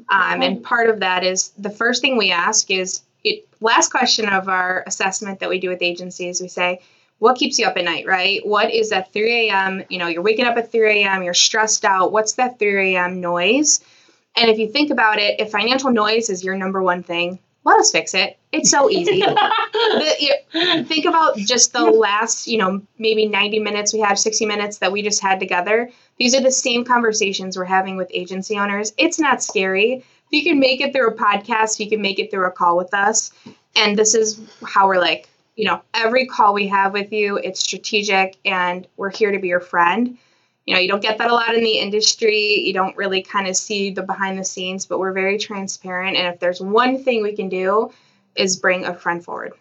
[0.08, 4.28] Um, and part of that is the first thing we ask is it, last question
[4.28, 6.40] of our assessment that we do with agencies.
[6.42, 6.80] We say,
[7.18, 8.46] what keeps you up at night, right?
[8.46, 9.84] What is that 3 a.m.?
[9.88, 12.12] You know, you're waking up at 3 a.m., you're stressed out.
[12.12, 13.20] What's that 3 a.m.
[13.20, 13.80] noise?
[14.36, 17.80] And if you think about it, if financial noise is your number one thing, let
[17.80, 18.38] us fix it.
[18.52, 19.20] It's so easy.
[19.20, 24.46] the, you, think about just the last, you know, maybe 90 minutes we had, 60
[24.46, 25.90] minutes that we just had together.
[26.18, 28.92] These are the same conversations we're having with agency owners.
[28.96, 29.94] It's not scary.
[29.94, 32.76] If you can make it through a podcast, you can make it through a call
[32.76, 33.32] with us.
[33.76, 37.60] And this is how we're like, you know, every call we have with you, it's
[37.60, 40.18] strategic and we're here to be your friend
[40.66, 42.60] you know you don't get that a lot in the industry.
[42.60, 46.32] You don't really kind of see the behind the scenes but we're very transparent and
[46.32, 47.90] if there's one thing we can do
[48.36, 49.52] is bring a friend forward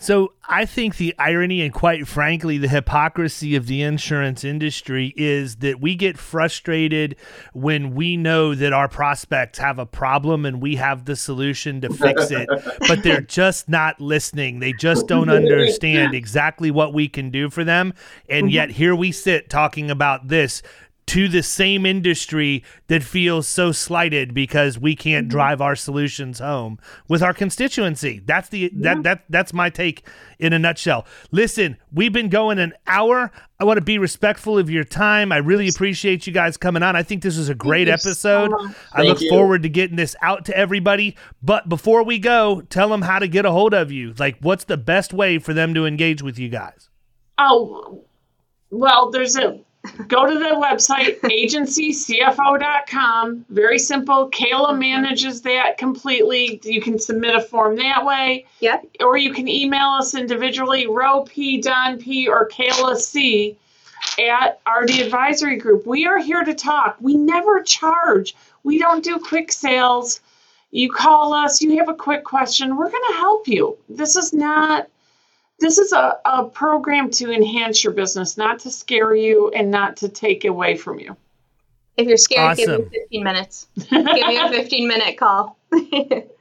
[0.00, 5.56] so I think the irony and quite frankly the hypocrisy of the insurance industry is
[5.56, 7.16] that we get frustrated
[7.52, 11.92] when we know that our prospects have a problem and we have the solution to
[11.92, 12.48] fix it,
[12.88, 14.60] but they're just not listening.
[14.60, 17.92] They just don't understand exactly what we can do for them.
[18.28, 20.62] And yet here we sit talking about this
[21.08, 25.30] to the same industry that feels so slighted because we can't mm-hmm.
[25.30, 26.78] drive our solutions home
[27.08, 28.20] with our constituency.
[28.24, 28.94] That's the yeah.
[28.94, 30.06] that that that's my take
[30.38, 31.06] in a nutshell.
[31.30, 33.32] Listen, we've been going an hour.
[33.58, 35.32] I want to be respectful of your time.
[35.32, 36.94] I really appreciate you guys coming on.
[36.94, 38.50] I think this was a great episode.
[38.50, 39.30] So I look you.
[39.30, 41.16] forward to getting this out to everybody.
[41.42, 44.12] But before we go, tell them how to get a hold of you.
[44.18, 46.90] Like what's the best way for them to engage with you guys?
[47.38, 48.04] Oh,
[48.70, 49.60] well, there's a
[50.08, 54.30] go to the website agencycfo.com very simple.
[54.30, 56.60] Kayla manages that completely.
[56.64, 58.46] You can submit a form that way.
[58.60, 58.86] Yep.
[59.00, 63.56] Or you can email us individually Ro p don p or kayla c
[64.18, 65.86] at rd advisory group.
[65.86, 66.96] We are here to talk.
[67.00, 68.34] We never charge.
[68.62, 70.20] We don't do quick sales.
[70.70, 73.78] You call us, you have a quick question, we're going to help you.
[73.88, 74.86] This is not
[75.58, 79.96] this is a, a program to enhance your business, not to scare you and not
[79.98, 81.16] to take away from you.
[81.96, 82.82] If you're scared, awesome.
[82.82, 83.66] give me 15 minutes.
[83.76, 85.58] give me a 15 minute call.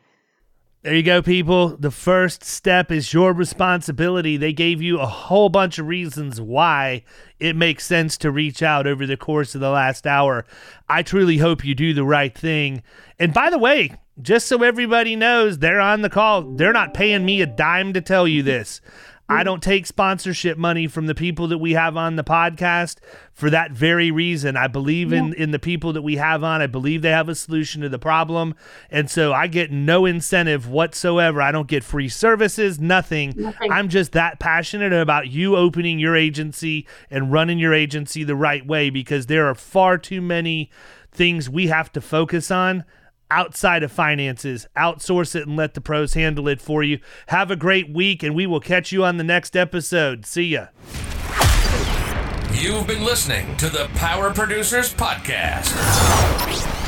[0.88, 1.76] There you go, people.
[1.76, 4.38] The first step is your responsibility.
[4.38, 7.03] They gave you a whole bunch of reasons why
[7.41, 10.45] it makes sense to reach out over the course of the last hour.
[10.88, 12.84] I truly hope you do the right thing.
[13.20, 16.43] And by the way, just so everybody knows, they're on the call.
[16.43, 18.80] They're not paying me a dime to tell you this.
[19.30, 22.97] I don't take sponsorship money from the people that we have on the podcast
[23.34, 24.55] for that very reason.
[24.55, 26.61] I believe in, in the people that we have on.
[26.61, 28.55] I believe they have a solution to the problem.
[28.89, 31.41] And so I get no incentive whatsoever.
[31.41, 33.34] I don't get free services, nothing.
[33.36, 33.71] nothing.
[33.71, 38.65] I'm just that passionate about you opening your agency and running your agency the right
[38.65, 40.71] way because there are far too many
[41.11, 42.86] things we have to focus on
[43.30, 44.67] outside of finances.
[44.78, 46.99] Outsource it and let the pros handle it for you.
[47.28, 50.25] Have a great week, and we will catch you on the next episode.
[50.25, 50.67] See ya.
[52.53, 55.73] You've been listening to the Power Producers Podcast.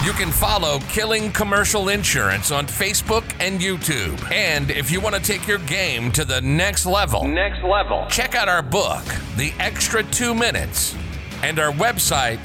[0.03, 4.31] You can follow Killing Commercial Insurance on Facebook and YouTube.
[4.31, 8.33] And if you want to take your game to the next level, next level, check
[8.33, 9.03] out our book,
[9.35, 10.95] The Extra 2 Minutes,
[11.43, 12.39] and our website,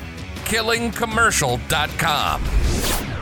[0.45, 3.14] killingcommercial.com.